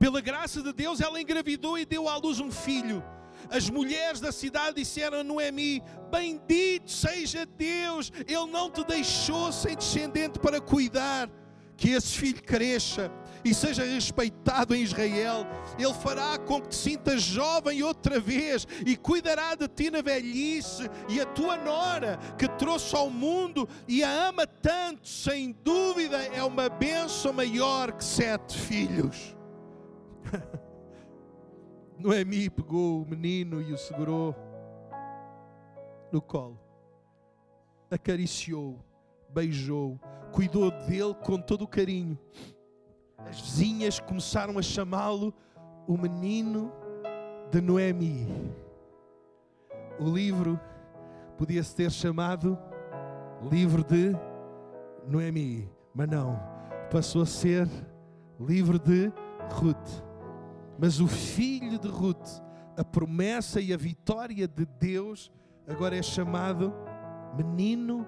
[0.00, 3.04] Pela graça de Deus, ela engravidou e deu à luz um filho
[3.50, 9.76] as mulheres da cidade disseram a Noemi: Bendito seja Deus, Ele não te deixou sem
[9.76, 11.28] descendente para cuidar.
[11.76, 13.12] Que esse filho cresça
[13.44, 15.46] e seja respeitado em Israel.
[15.78, 20.88] Ele fará com que te sintas jovem outra vez e cuidará de ti na velhice.
[21.06, 26.42] E a tua nora, que trouxe ao mundo e a ama tanto, sem dúvida é
[26.42, 29.36] uma bênção maior que sete filhos.
[31.98, 34.34] Noemi pegou o menino e o segurou
[36.12, 36.58] no colo,
[37.90, 38.78] acariciou,
[39.30, 39.98] beijou,
[40.32, 42.18] cuidou dele com todo o carinho.
[43.18, 45.32] As vizinhas começaram a chamá-lo
[45.86, 46.72] o menino
[47.50, 48.28] de Noemi.
[49.98, 50.60] O livro
[51.38, 52.58] podia-se ter chamado
[53.50, 54.12] Livro de
[55.06, 56.38] Noemi, mas não,
[56.90, 57.68] passou a ser
[58.38, 59.10] Livro de
[59.52, 60.05] Ruth.
[60.78, 62.42] Mas o filho de Ruth,
[62.76, 65.30] a promessa e a vitória de Deus,
[65.66, 66.72] agora é chamado
[67.36, 68.06] menino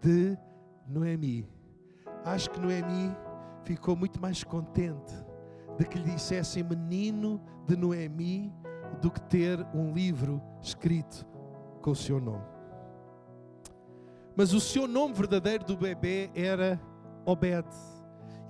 [0.00, 0.38] de
[0.86, 1.48] Noemi.
[2.24, 3.14] Acho que Noemi
[3.64, 5.12] ficou muito mais contente
[5.76, 8.52] de que lhe dissessem menino de Noemi
[9.00, 11.26] do que ter um livro escrito
[11.82, 12.44] com o seu nome.
[14.36, 16.80] Mas o seu nome verdadeiro do bebê era
[17.24, 17.66] Obed.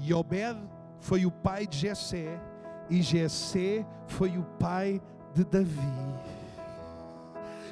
[0.01, 0.59] E Obed
[0.99, 2.41] foi o pai de Jessé
[2.89, 5.01] e Jessé foi o pai
[5.35, 5.81] de Davi.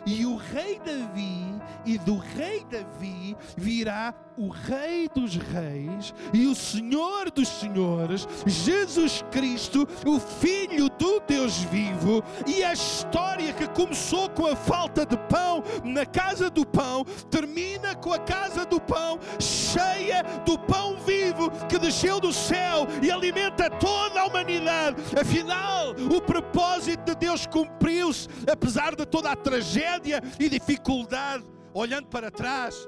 [0.07, 6.55] E o rei Davi e do rei Davi virá o Rei dos Reis e o
[6.55, 12.23] Senhor dos Senhores, Jesus Cristo, o Filho do Deus vivo.
[12.47, 17.95] E a história que começou com a falta de pão na casa do pão termina
[17.95, 23.71] com a casa do pão cheia do pão vivo que desceu do céu e alimenta
[23.71, 25.03] toda a humanidade.
[25.19, 31.45] Afinal, o propósito de Deus cumpriu-se, apesar de toda a tragédia e dificuldade.
[31.77, 32.87] Olhando para trás,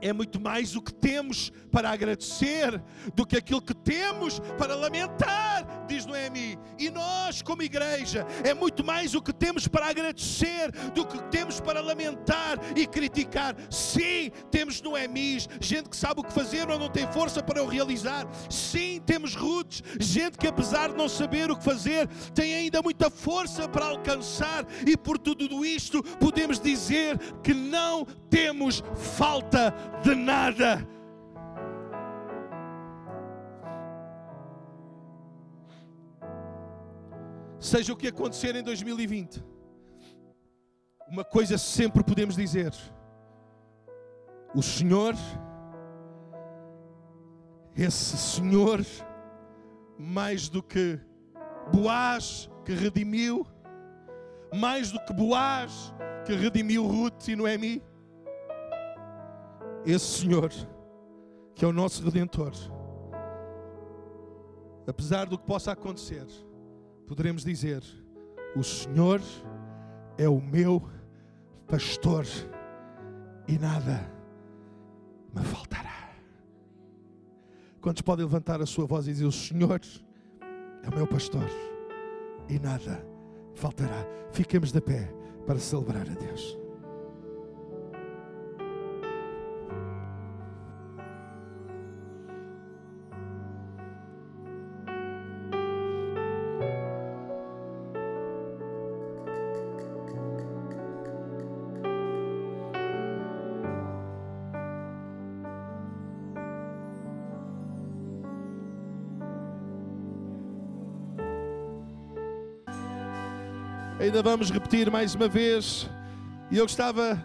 [0.00, 2.82] é muito mais o que temos para agradecer
[3.14, 6.58] do que aquilo que temos para lamentar, diz Noemi.
[6.78, 11.60] E nós, como igreja, é muito mais o que temos para agradecer do que temos
[11.60, 13.56] para lamentar e criticar.
[13.70, 17.66] Sim, temos Noemis, gente que sabe o que fazer, mas não tem força para o
[17.66, 18.26] realizar.
[18.48, 23.10] Sim, temos Ruths, gente que apesar de não saber o que fazer, tem ainda muita
[23.10, 24.66] força para alcançar.
[24.86, 28.82] E por tudo isto, podemos dizer que não temos
[29.16, 30.86] falta de nada.
[37.58, 39.44] Seja o que acontecer em 2020,
[41.08, 42.72] uma coisa sempre podemos dizer:
[44.54, 45.14] o Senhor,
[47.76, 48.80] esse Senhor,
[49.98, 50.98] mais do que
[51.72, 53.46] Boaz que redimiu,
[54.54, 55.92] mais do que Boaz
[56.24, 57.82] que redimiu Ruth e Noemi,
[59.92, 60.50] esse Senhor,
[61.54, 62.52] que é o nosso Redentor,
[64.86, 66.26] apesar do que possa acontecer,
[67.06, 67.82] poderemos dizer:
[68.54, 69.20] O Senhor
[70.18, 70.82] é o meu
[71.66, 72.26] pastor
[73.46, 74.12] e nada
[75.34, 76.10] me faltará.
[77.80, 79.80] Quantos podem levantar a sua voz e dizer: O Senhor
[80.82, 81.48] é o meu pastor
[82.46, 83.02] e nada
[83.54, 84.06] faltará?
[84.32, 85.10] Fiquemos de pé
[85.46, 86.67] para celebrar a Deus.
[114.08, 115.86] Ainda vamos repetir mais uma vez.
[116.50, 117.22] E eu gostava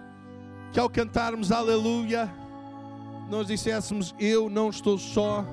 [0.74, 2.30] que ao cantarmos Aleluia,
[3.30, 5.46] nós disséssemos Eu não estou só,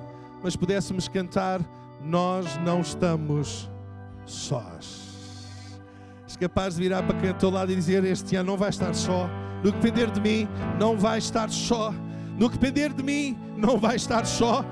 [0.42, 1.60] mas pudéssemos cantar
[2.02, 3.70] Nós não estamos
[4.26, 5.06] sós.
[6.26, 8.70] És capaz de virar para quem está ao lado e dizer: Este ano não vai
[8.70, 9.30] estar só.
[9.62, 10.48] No que depender de mim,
[10.80, 11.94] não vai estar só.
[12.36, 14.64] No que depender de mim, não vai estar só.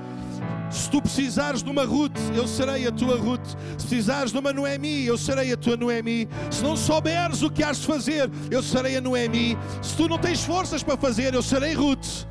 [0.69, 3.47] Se tu precisares de uma Ruth, eu serei a tua Ruth.
[3.77, 6.29] Se precisares de uma Noemi, eu serei a tua Noemi.
[6.51, 9.57] Se não souberes o que has de fazer, eu serei a Noemi.
[9.81, 12.27] Se tu não tens forças para fazer, eu serei Ruth.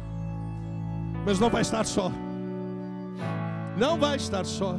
[1.27, 2.13] Mas não vais estar só.
[3.77, 4.77] Não vais estar só.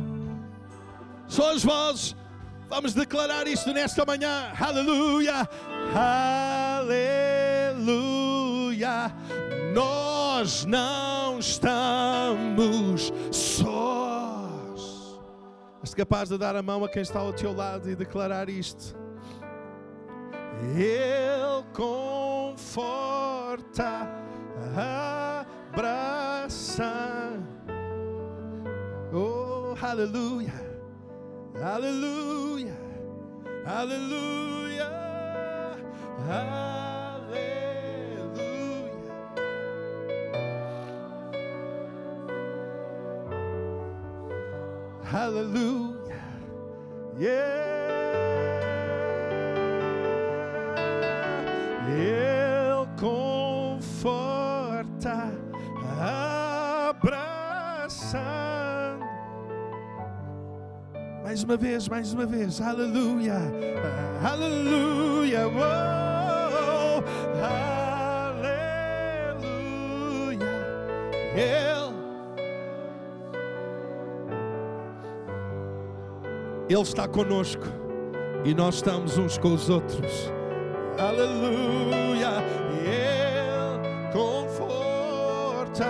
[1.27, 2.15] Só as vozes.
[2.69, 4.51] Vamos declarar isto nesta manhã.
[4.59, 5.49] Aleluia.
[7.75, 9.11] Aleluia.
[9.73, 15.19] Nós não estamos sós.
[15.81, 18.95] És capaz de dar a mão a quem está ao teu lado e declarar isto?
[20.75, 22.87] Ele conforta,
[25.73, 26.91] abraça.
[29.13, 30.53] Oh, aleluia,
[31.63, 32.77] aleluia,
[33.65, 34.87] aleluia,
[36.27, 37.68] aleluia.
[45.09, 46.21] Hallelujah.
[47.17, 47.79] Yeah.
[51.89, 53.89] Ele conforta,
[56.89, 58.19] abraça.
[61.23, 62.61] Mais uma vez, mais uma vez.
[62.61, 63.39] Aleluia.
[64.23, 65.47] Aleluia.
[65.47, 67.01] Oh,
[69.23, 69.57] aleluia.
[71.35, 71.78] Ele
[76.69, 77.63] Ele está conosco
[78.45, 80.31] e nós estamos uns com os outros.
[80.99, 82.29] Aleluia!
[82.85, 85.87] Ele conforta,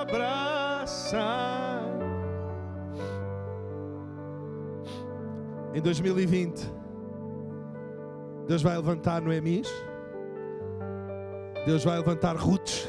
[0.00, 1.22] abraça.
[5.72, 6.68] Em 2020,
[8.48, 9.68] Deus vai levantar Noemis,
[11.64, 12.88] Deus vai levantar Ruth,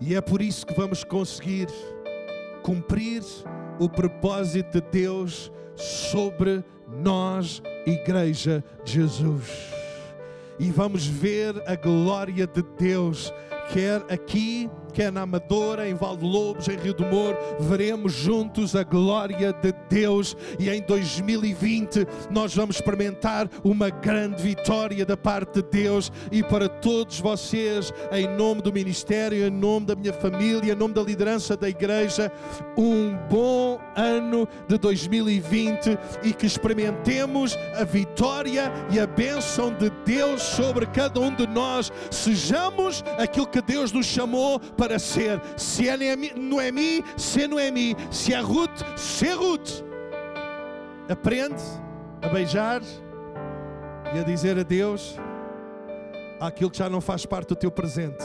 [0.00, 1.68] e é por isso que vamos conseguir
[2.64, 3.22] cumprir
[3.82, 6.62] o propósito de Deus sobre
[7.02, 9.72] nós, Igreja de Jesus.
[10.60, 13.32] e vamos ver a glória de Deus,
[13.72, 18.76] quer aqui quer na Amadora, em Val de Lobos, em Rio do Moro, veremos juntos
[18.76, 25.62] a glória de Deus e em 2020 nós vamos experimentar uma grande vitória da parte
[25.62, 30.72] de Deus e para todos vocês, em nome do ministério, em nome da minha família,
[30.72, 32.30] em nome da liderança da igreja,
[32.76, 40.42] um bom ano de 2020 e que experimentemos a vitória e a bênção de Deus
[40.42, 41.90] sobre cada um de nós.
[42.10, 45.40] Sejamos aquilo que Deus nos chamou para ser.
[45.56, 45.96] Se é
[46.36, 47.96] Noemi, se é Noemi.
[48.10, 49.82] Se é Ruth, se é Ruth.
[51.08, 51.62] Aprende
[52.22, 52.82] a beijar
[54.14, 55.16] e a dizer adeus
[56.40, 58.24] àquilo que já não faz parte do teu presente.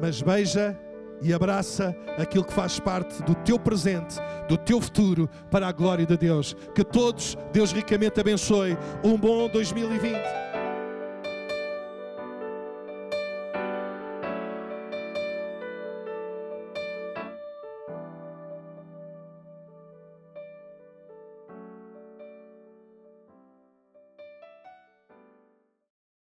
[0.00, 0.78] Mas beija
[1.22, 4.16] e abraça aquilo que faz parte do teu presente,
[4.48, 6.56] do teu futuro, para a glória de Deus.
[6.74, 8.76] Que todos, Deus ricamente abençoe.
[9.04, 10.51] Um bom 2020.